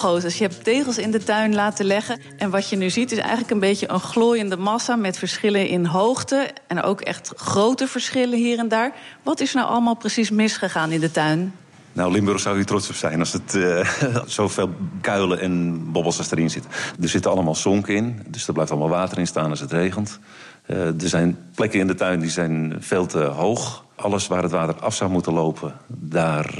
Ton 0.00 0.10
Gozes, 0.10 0.38
je 0.38 0.44
hebt 0.44 0.64
tegels 0.64 0.98
in 0.98 1.10
de 1.10 1.22
tuin 1.22 1.54
laten 1.54 1.84
leggen. 1.84 2.20
En 2.36 2.50
wat 2.50 2.68
je 2.68 2.76
nu 2.76 2.90
ziet 2.90 3.12
is 3.12 3.18
eigenlijk 3.18 3.50
een 3.50 3.60
beetje 3.60 3.90
een 3.90 4.00
glooiende 4.00 4.56
massa... 4.56 4.96
met 4.96 5.18
verschillen 5.18 5.68
in 5.68 5.84
hoogte 5.84 6.50
en 6.66 6.82
ook 6.82 7.00
echt 7.00 7.32
grote 7.36 7.86
verschillen 7.86 8.38
hier 8.38 8.58
en 8.58 8.68
daar. 8.68 8.92
Wat 9.22 9.40
is 9.40 9.54
nou 9.54 9.68
allemaal 9.68 9.96
precies 9.96 10.30
misgegaan 10.30 10.90
in 10.90 11.00
de 11.00 11.10
tuin? 11.10 11.54
Nou, 11.92 12.12
Limburg 12.12 12.40
zou 12.40 12.56
hier 12.56 12.66
trots 12.66 12.88
op 12.88 12.94
zijn 12.94 13.18
als 13.18 13.32
het 13.32 13.54
uh, 13.54 13.86
zoveel 14.26 14.70
kuilen 15.00 15.40
en 15.40 15.82
bobbels 15.92 16.18
als 16.18 16.30
erin 16.30 16.50
zit. 16.50 16.64
Er 17.00 17.08
zitten 17.08 17.30
allemaal 17.30 17.54
zonken 17.54 17.94
in, 17.94 18.22
dus 18.26 18.46
er 18.46 18.52
blijft 18.52 18.70
allemaal 18.70 18.88
water 18.88 19.18
in 19.18 19.26
staan 19.26 19.50
als 19.50 19.60
het 19.60 19.72
regent. 19.72 20.18
Uh, 20.66 20.86
er 20.86 21.08
zijn 21.08 21.38
plekken 21.54 21.80
in 21.80 21.86
de 21.86 21.94
tuin 21.94 22.20
die 22.20 22.30
zijn 22.30 22.76
veel 22.78 23.06
te 23.06 23.18
hoog. 23.18 23.84
Alles 23.94 24.26
waar 24.26 24.42
het 24.42 24.52
water 24.52 24.74
af 24.74 24.94
zou 24.94 25.10
moeten 25.10 25.32
lopen, 25.32 25.74
daar 25.86 26.54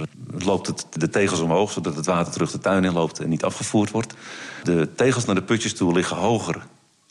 loopt 0.44 0.66
het 0.66 0.86
de 0.92 1.08
tegels 1.08 1.40
omhoog... 1.40 1.72
zodat 1.72 1.96
het 1.96 2.06
water 2.06 2.32
terug 2.32 2.50
de 2.50 2.58
tuin 2.58 2.84
in 2.84 2.92
loopt 2.92 3.20
en 3.20 3.28
niet 3.28 3.44
afgevoerd 3.44 3.90
wordt. 3.90 4.14
De 4.62 4.88
tegels 4.96 5.24
naar 5.24 5.34
de 5.34 5.42
putjes 5.42 5.74
toe 5.74 5.92
liggen 5.92 6.16
hoger 6.16 6.66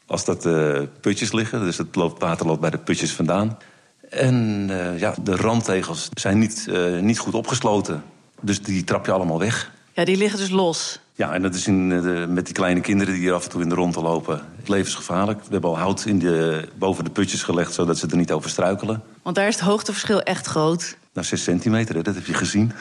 als 0.08 0.26
dat 0.26 0.42
de 0.42 0.88
putjes 1.02 1.32
liggen. 1.32 1.60
Dus 1.60 1.78
het 1.78 1.96
loopt, 1.96 2.22
water 2.22 2.46
loopt 2.46 2.62
bij 2.62 2.70
de 2.70 2.78
putjes 2.78 3.12
vandaan. 3.12 3.58
En 4.10 4.68
uh, 4.70 5.00
ja, 5.00 5.16
de 5.24 5.36
randtegels 5.36 6.10
zijn 6.14 6.40
niet, 6.40 6.68
uh, 6.70 7.00
niet 7.00 7.20
goed 7.20 7.34
opgesloten. 7.34 8.04
Dus 8.42 8.62
die 8.62 8.84
trap 8.84 9.06
je 9.06 9.12
allemaal 9.12 9.40
weg. 9.40 9.72
Ja, 9.94 10.06
die 10.06 10.18
liggen 10.18 10.40
dus 10.40 10.50
los. 10.50 11.00
Ja, 11.16 11.34
en 11.34 11.42
dat 11.42 11.56
is 11.56 11.68
in 11.68 11.90
de, 11.90 12.26
met 12.30 12.46
die 12.46 12.56
kleine 12.56 12.82
kinderen 12.82 13.14
die 13.14 13.24
hier 13.24 13.34
af 13.34 13.44
en 13.44 13.50
toe 13.50 13.62
in 13.62 13.70
de 13.70 13.76
ronde 13.76 14.02
lopen 14.02 14.42
levensgevaarlijk. 14.66 15.40
We 15.40 15.52
hebben 15.52 15.70
al 15.70 15.78
hout 15.78 16.06
in 16.06 16.20
de, 16.20 16.68
boven 16.78 17.04
de 17.04 17.10
putjes 17.10 17.44
gelegd, 17.44 17.74
zodat 17.74 17.98
ze 17.98 18.08
er 18.08 18.18
niet 18.18 18.32
over 18.32 18.50
struikelen. 18.50 19.04
Want 19.22 19.36
daar 19.36 19.48
is 19.48 19.56
het 19.56 19.64
hoogteverschil 19.64 20.22
echt 20.22 20.48
groot. 20.48 20.98
Nou, 21.14 21.28
6 21.28 21.44
centimeter, 21.44 21.96
hè, 21.96 22.02
dat 22.02 22.16
heb 22.16 22.26
je 22.26 22.34
gezien. 22.34 22.72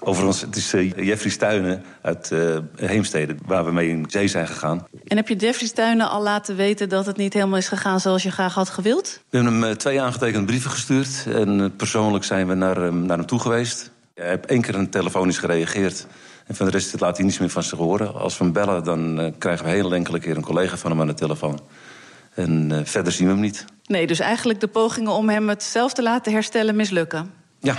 Overigens, 0.00 0.40
het 0.40 0.56
is 0.56 0.74
uh, 0.74 0.92
Jeffrey 0.96 1.30
Stuinen 1.30 1.84
uit 2.02 2.30
uh, 2.32 2.58
Heemstede, 2.76 3.34
waar 3.46 3.64
we 3.64 3.72
mee 3.72 3.88
in 3.88 4.04
zee 4.08 4.28
zijn 4.28 4.46
gegaan. 4.46 4.86
En 5.04 5.16
heb 5.16 5.28
je 5.28 5.36
Jeffrey 5.36 5.68
Stuinen 5.68 6.10
al 6.10 6.22
laten 6.22 6.56
weten 6.56 6.88
dat 6.88 7.06
het 7.06 7.16
niet 7.16 7.32
helemaal 7.32 7.58
is 7.58 7.68
gegaan 7.68 8.00
zoals 8.00 8.22
je 8.22 8.30
graag 8.30 8.54
had 8.54 8.68
gewild? 8.68 9.20
We 9.30 9.36
hebben 9.36 9.54
hem 9.54 9.70
uh, 9.70 9.76
twee 9.76 10.00
aangetekende 10.00 10.46
brieven 10.46 10.70
gestuurd. 10.70 11.26
En 11.32 11.72
persoonlijk 11.76 12.24
zijn 12.24 12.46
we 12.46 12.54
naar, 12.54 12.92
naar 12.94 13.16
hem 13.16 13.26
toe 13.26 13.40
geweest. 13.40 13.90
Hij 14.14 14.28
heeft 14.28 14.46
één 14.46 14.60
keer 14.60 14.74
een 14.74 14.90
telefonisch 14.90 15.38
gereageerd. 15.38 16.06
En 16.46 16.54
van 16.54 16.66
de 16.66 16.72
rest 16.72 17.00
laat 17.00 17.16
hij 17.16 17.26
niets 17.26 17.38
meer 17.38 17.50
van 17.50 17.62
zich 17.62 17.78
horen. 17.78 18.14
Als 18.14 18.38
we 18.38 18.44
hem 18.44 18.52
bellen, 18.52 18.84
dan 18.84 19.34
krijgen 19.38 19.64
we 19.64 19.70
heel 19.70 19.94
enkele 19.94 20.18
keer 20.18 20.36
een 20.36 20.42
collega 20.42 20.76
van 20.76 20.90
hem 20.90 21.00
aan 21.00 21.06
de 21.06 21.14
telefoon. 21.14 21.60
En 22.34 22.82
verder 22.84 23.12
zien 23.12 23.26
we 23.26 23.32
hem 23.32 23.42
niet. 23.42 23.64
Nee, 23.86 24.06
dus 24.06 24.18
eigenlijk 24.18 24.60
de 24.60 24.68
pogingen 24.68 25.12
om 25.12 25.28
hem 25.28 25.48
het 25.48 25.62
zelf 25.62 25.92
te 25.92 26.02
laten 26.02 26.32
herstellen 26.32 26.76
mislukken. 26.76 27.30
Ja. 27.60 27.74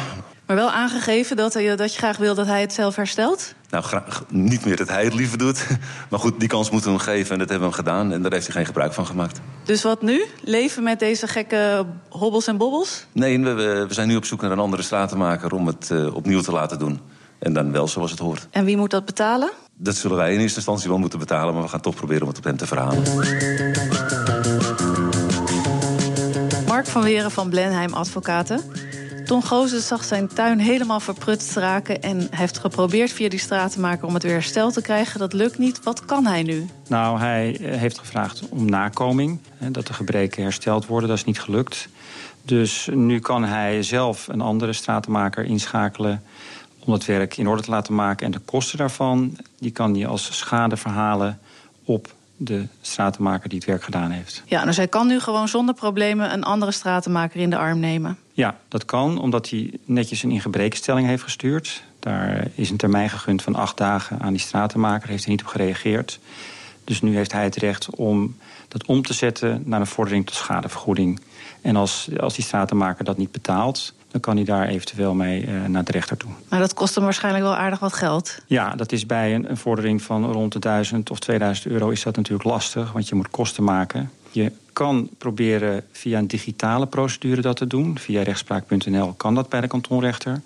Maar 0.49 0.57
wel 0.57 0.71
aangegeven 0.71 1.35
dat, 1.35 1.53
dat 1.53 1.93
je 1.93 1.97
graag 1.99 2.17
wil 2.17 2.35
dat 2.35 2.45
hij 2.45 2.61
het 2.61 2.73
zelf 2.73 2.95
herstelt? 2.95 3.53
Nou, 3.69 3.83
graag, 3.83 4.23
niet 4.29 4.65
meer 4.65 4.75
dat 4.75 4.87
hij 4.87 5.03
het 5.03 5.13
liever 5.13 5.37
doet. 5.37 5.67
Maar 6.09 6.19
goed, 6.19 6.39
die 6.39 6.47
kans 6.47 6.69
moeten 6.69 6.91
we 6.91 6.95
hem 6.95 7.05
geven 7.05 7.31
en 7.31 7.39
dat 7.39 7.49
hebben 7.49 7.69
we 7.69 7.75
hem 7.75 7.85
gedaan. 7.85 8.11
En 8.13 8.21
daar 8.21 8.31
heeft 8.31 8.45
hij 8.45 8.55
geen 8.55 8.65
gebruik 8.65 8.93
van 8.93 9.05
gemaakt. 9.05 9.39
Dus 9.63 9.83
wat 9.83 10.01
nu? 10.01 10.25
Leven 10.43 10.83
met 10.83 10.99
deze 10.99 11.27
gekke 11.27 11.85
hobbels 12.09 12.47
en 12.47 12.57
bobbels? 12.57 13.05
Nee, 13.11 13.39
we, 13.39 13.85
we 13.87 13.93
zijn 13.93 14.07
nu 14.07 14.15
op 14.15 14.25
zoek 14.25 14.41
naar 14.41 14.51
een 14.51 14.59
andere 14.59 14.81
stratenmaker 14.81 15.53
om 15.53 15.67
het 15.67 15.89
uh, 15.91 16.15
opnieuw 16.15 16.41
te 16.41 16.51
laten 16.51 16.79
doen. 16.79 16.99
En 17.39 17.53
dan 17.53 17.71
wel 17.71 17.87
zoals 17.87 18.11
het 18.11 18.19
hoort. 18.19 18.47
En 18.51 18.65
wie 18.65 18.77
moet 18.77 18.91
dat 18.91 19.05
betalen? 19.05 19.51
Dat 19.77 19.95
zullen 19.95 20.17
wij 20.17 20.33
in 20.33 20.39
eerste 20.39 20.57
instantie 20.57 20.89
wel 20.89 20.99
moeten 20.99 21.19
betalen, 21.19 21.53
maar 21.53 21.63
we 21.63 21.69
gaan 21.69 21.81
toch 21.81 21.95
proberen 21.95 22.21
om 22.21 22.27
het 22.27 22.37
op 22.37 22.43
hem 22.43 22.57
te 22.57 22.67
verhalen. 22.67 23.03
Mark 26.67 26.85
van 26.85 27.03
Weren 27.03 27.31
van 27.31 27.49
Blenheim 27.49 27.93
Advocaten. 27.93 28.78
Ton 29.29 29.43
Gozes 29.43 29.87
zag 29.87 30.03
zijn 30.03 30.27
tuin 30.27 30.59
helemaal 30.59 30.99
verprutst 30.99 31.55
raken... 31.55 32.01
en 32.01 32.27
heeft 32.31 32.57
geprobeerd 32.57 33.11
via 33.11 33.29
die 33.29 33.39
stratenmaker 33.39 34.07
om 34.07 34.13
het 34.13 34.23
weer 34.23 34.31
hersteld 34.31 34.73
te 34.73 34.81
krijgen. 34.81 35.19
Dat 35.19 35.33
lukt 35.33 35.57
niet. 35.57 35.83
Wat 35.83 36.05
kan 36.05 36.25
hij 36.25 36.43
nu? 36.43 36.69
Nou, 36.87 37.19
hij 37.19 37.57
heeft 37.61 37.99
gevraagd 37.99 38.49
om 38.49 38.69
nakoming. 38.69 39.39
Dat 39.71 39.87
de 39.87 39.93
gebreken 39.93 40.43
hersteld 40.43 40.85
worden. 40.85 41.09
Dat 41.09 41.17
is 41.17 41.23
niet 41.23 41.39
gelukt. 41.39 41.87
Dus 42.41 42.89
nu 42.91 43.19
kan 43.19 43.43
hij 43.43 43.83
zelf 43.83 44.27
een 44.27 44.41
andere 44.41 44.73
stratenmaker 44.73 45.43
inschakelen 45.43 46.23
om 46.85 46.93
het 46.93 47.05
werk 47.05 47.37
in 47.37 47.47
orde 47.47 47.61
te 47.61 47.69
laten 47.69 47.95
maken. 47.95 48.25
En 48.25 48.31
de 48.31 48.39
kosten 48.39 48.77
daarvan, 48.77 49.37
die 49.59 49.71
kan 49.71 49.95
hij 49.95 50.07
als 50.07 50.37
schade 50.37 50.77
verhalen 50.77 51.39
op 51.83 52.13
de 52.41 52.65
stratenmaker 52.81 53.49
die 53.49 53.57
het 53.57 53.67
werk 53.67 53.83
gedaan 53.83 54.11
heeft. 54.11 54.43
Ja, 54.45 54.65
dus 54.65 54.77
hij 54.77 54.87
kan 54.87 55.07
nu 55.07 55.19
gewoon 55.19 55.47
zonder 55.47 55.75
problemen 55.75 56.33
een 56.33 56.43
andere 56.43 56.71
stratenmaker 56.71 57.39
in 57.39 57.49
de 57.49 57.57
arm 57.57 57.79
nemen. 57.79 58.17
Ja, 58.33 58.57
dat 58.67 58.85
kan, 58.85 59.19
omdat 59.19 59.49
hij 59.49 59.73
netjes 59.85 60.23
een 60.23 60.31
ingebrekenstelling 60.31 61.07
heeft 61.07 61.23
gestuurd. 61.23 61.83
Daar 61.99 62.47
is 62.55 62.69
een 62.69 62.77
termijn 62.77 63.09
gegund 63.09 63.41
van 63.41 63.55
acht 63.55 63.77
dagen 63.77 64.19
aan 64.19 64.31
die 64.31 64.41
stratenmaker. 64.41 65.09
Heeft 65.09 65.23
hij 65.23 65.31
niet 65.31 65.41
op 65.41 65.47
gereageerd. 65.47 66.19
Dus 66.83 67.01
nu 67.01 67.15
heeft 67.15 67.31
hij 67.31 67.43
het 67.43 67.55
recht 67.55 67.89
om 67.89 68.37
dat 68.67 68.85
om 68.85 69.01
te 69.01 69.13
zetten 69.13 69.61
naar 69.65 69.79
een 69.79 69.87
vordering 69.87 70.25
tot 70.25 70.35
schadevergoeding. 70.35 71.19
En 71.61 71.75
als, 71.75 72.09
als 72.19 72.35
die 72.35 72.43
stratenmaker 72.43 73.03
dat 73.05 73.17
niet 73.17 73.31
betaalt, 73.31 73.93
dan 74.11 74.21
kan 74.21 74.35
hij 74.35 74.45
daar 74.45 74.67
eventueel 74.67 75.13
mee 75.13 75.45
uh, 75.45 75.65
naar 75.65 75.83
de 75.83 75.91
rechter 75.91 76.17
toe. 76.17 76.29
Maar 76.49 76.59
dat 76.59 76.73
kost 76.73 76.95
hem 76.95 77.03
waarschijnlijk 77.03 77.43
wel 77.43 77.55
aardig 77.55 77.79
wat 77.79 77.93
geld. 77.93 78.37
Ja, 78.45 78.75
dat 78.75 78.91
is 78.91 79.05
bij 79.05 79.35
een, 79.35 79.49
een 79.49 79.57
vordering 79.57 80.01
van 80.01 80.31
rond 80.31 80.53
de 80.53 80.59
1000 80.59 81.09
of 81.09 81.19
2000 81.19 81.67
euro 81.67 81.89
is 81.89 82.03
dat 82.03 82.15
natuurlijk 82.15 82.49
lastig, 82.49 82.91
want 82.91 83.07
je 83.07 83.15
moet 83.15 83.29
kosten 83.29 83.63
maken. 83.63 84.11
Je 84.31 84.51
kan 84.73 85.09
proberen 85.17 85.83
via 85.91 86.17
een 86.17 86.27
digitale 86.27 86.87
procedure 86.87 87.41
dat 87.41 87.57
te 87.57 87.67
doen. 87.67 87.99
Via 87.99 88.23
rechtspraak.nl 88.23 89.13
kan 89.13 89.35
dat 89.35 89.49
bij 89.49 89.61
de 89.61 89.67
kantonrechter. 89.67 90.41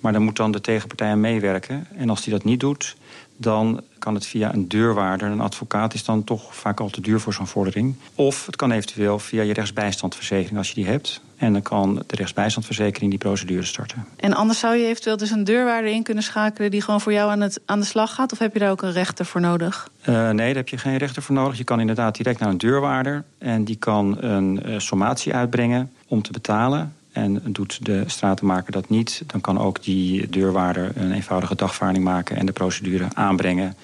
Maar 0.00 0.12
dan 0.12 0.22
moet 0.22 0.36
dan 0.36 0.52
de 0.52 0.60
tegenpartij 0.60 1.10
aan 1.10 1.20
meewerken. 1.20 1.86
En 1.96 2.10
als 2.10 2.22
die 2.22 2.32
dat 2.32 2.44
niet 2.44 2.60
doet, 2.60 2.96
dan 3.36 3.80
kan 3.98 4.14
het 4.14 4.26
via 4.26 4.54
een 4.54 4.68
deurwaarder. 4.68 5.30
Een 5.30 5.40
advocaat 5.40 5.94
is 5.94 6.04
dan 6.04 6.24
toch 6.24 6.54
vaak 6.54 6.80
al 6.80 6.90
te 6.90 7.00
duur 7.00 7.20
voor 7.20 7.32
zo'n 7.32 7.46
vordering. 7.46 7.94
Of 8.14 8.46
het 8.46 8.56
kan 8.56 8.70
eventueel 8.70 9.18
via 9.18 9.42
je 9.42 9.52
rechtsbijstandverzekering 9.52 10.58
als 10.58 10.68
je 10.68 10.74
die 10.74 10.86
hebt. 10.86 11.20
En 11.36 11.52
dan 11.52 11.62
kan 11.62 11.94
de 11.94 12.16
rechtsbijstandverzekering 12.16 13.10
die 13.10 13.18
procedure 13.18 13.64
starten. 13.64 14.06
En 14.16 14.34
anders 14.34 14.58
zou 14.58 14.76
je 14.76 14.86
eventueel 14.86 15.16
dus 15.16 15.30
een 15.30 15.44
deurwaarder 15.44 15.90
in 15.90 16.02
kunnen 16.02 16.22
schakelen... 16.22 16.70
die 16.70 16.82
gewoon 16.82 17.00
voor 17.00 17.12
jou 17.12 17.30
aan, 17.30 17.40
het, 17.40 17.60
aan 17.64 17.80
de 17.80 17.86
slag 17.86 18.14
gaat? 18.14 18.32
Of 18.32 18.38
heb 18.38 18.52
je 18.52 18.58
daar 18.58 18.70
ook 18.70 18.82
een 18.82 18.92
rechter 18.92 19.24
voor 19.24 19.40
nodig? 19.40 19.90
Uh, 20.08 20.30
nee, 20.30 20.46
daar 20.46 20.56
heb 20.56 20.68
je 20.68 20.78
geen 20.78 20.96
rechter 20.96 21.22
voor 21.22 21.34
nodig. 21.34 21.58
Je 21.58 21.64
kan 21.64 21.80
inderdaad 21.80 22.16
direct 22.16 22.40
naar 22.40 22.48
een 22.48 22.58
deurwaarder. 22.58 23.24
En 23.38 23.64
die 23.64 23.76
kan 23.76 24.22
een 24.22 24.62
uh, 24.66 24.78
sommatie 24.78 25.34
uitbrengen 25.34 25.92
om 26.08 26.22
te 26.22 26.32
betalen. 26.32 26.94
En 27.16 27.40
doet 27.44 27.84
de 27.84 28.02
stratenmaker 28.06 28.72
dat 28.72 28.88
niet, 28.88 29.22
dan 29.26 29.40
kan 29.40 29.58
ook 29.58 29.82
die 29.82 30.28
deurwaarder 30.28 30.92
een 30.94 31.12
eenvoudige 31.12 31.54
dagvaarding 31.54 32.04
maken 32.04 32.36
en 32.36 32.46
de 32.46 32.52
procedure 32.52 33.08
aanbrengen. 33.14 33.76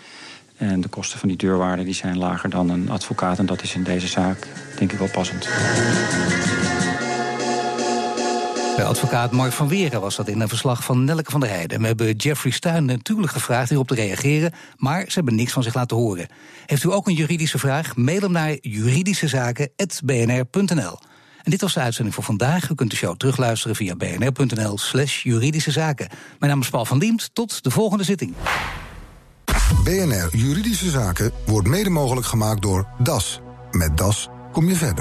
En 0.56 0.80
de 0.80 0.88
kosten 0.88 1.18
van 1.18 1.28
die 1.28 1.36
deurwaarder 1.36 1.84
die 1.84 1.94
zijn 1.94 2.18
lager 2.18 2.50
dan 2.50 2.70
een 2.70 2.90
advocaat. 2.90 3.38
En 3.38 3.46
dat 3.46 3.62
is 3.62 3.74
in 3.74 3.82
deze 3.82 4.06
zaak 4.06 4.48
denk 4.78 4.92
ik 4.92 4.98
wel 4.98 5.10
passend. 5.10 5.48
Bij 8.76 8.84
advocaat 8.84 9.30
Mark 9.30 9.52
van 9.52 9.68
Weren 9.68 10.00
was 10.00 10.16
dat 10.16 10.28
in 10.28 10.40
een 10.40 10.48
verslag 10.48 10.84
van 10.84 11.04
Nelke 11.04 11.30
van 11.30 11.40
der 11.40 11.48
Heijden. 11.48 11.80
We 11.80 11.86
hebben 11.86 12.16
Jeffrey 12.16 12.52
Stuin 12.52 12.84
natuurlijk 12.84 13.32
gevraagd 13.32 13.68
hierop 13.68 13.88
te 13.88 13.94
reageren... 13.94 14.52
maar 14.76 15.04
ze 15.06 15.14
hebben 15.14 15.34
niks 15.34 15.52
van 15.52 15.62
zich 15.62 15.74
laten 15.74 15.96
horen. 15.96 16.28
Heeft 16.66 16.84
u 16.84 16.92
ook 16.92 17.06
een 17.06 17.14
juridische 17.14 17.58
vraag? 17.58 17.96
Mail 17.96 18.20
hem 18.20 18.32
naar 18.32 18.56
juridischezaken.bnr.nl. 18.60 20.98
En 21.42 21.50
dit 21.50 21.60
was 21.60 21.74
de 21.74 21.80
uitzending 21.80 22.14
voor 22.14 22.24
vandaag. 22.24 22.70
U 22.70 22.74
kunt 22.74 22.90
de 22.90 22.96
show 22.96 23.16
terugluisteren 23.16 23.76
via 23.76 23.96
bnr.nl 23.96 24.78
slash 24.78 25.22
juridische 25.22 25.70
zaken. 25.70 26.08
Mijn 26.38 26.50
naam 26.52 26.60
is 26.60 26.70
Paul 26.70 26.84
van 26.84 26.98
Diemt. 26.98 27.30
Tot 27.32 27.62
de 27.62 27.70
volgende 27.70 28.04
zitting. 28.04 28.34
BNR 29.84 30.28
Juridische 30.36 30.90
Zaken 30.90 31.32
wordt 31.46 31.68
mede 31.68 31.90
mogelijk 31.90 32.26
gemaakt 32.26 32.62
door 32.62 32.86
DAS. 32.98 33.40
Met 33.70 33.96
DAS 33.96 34.28
kom 34.52 34.68
je 34.68 34.74
verder. 34.74 35.00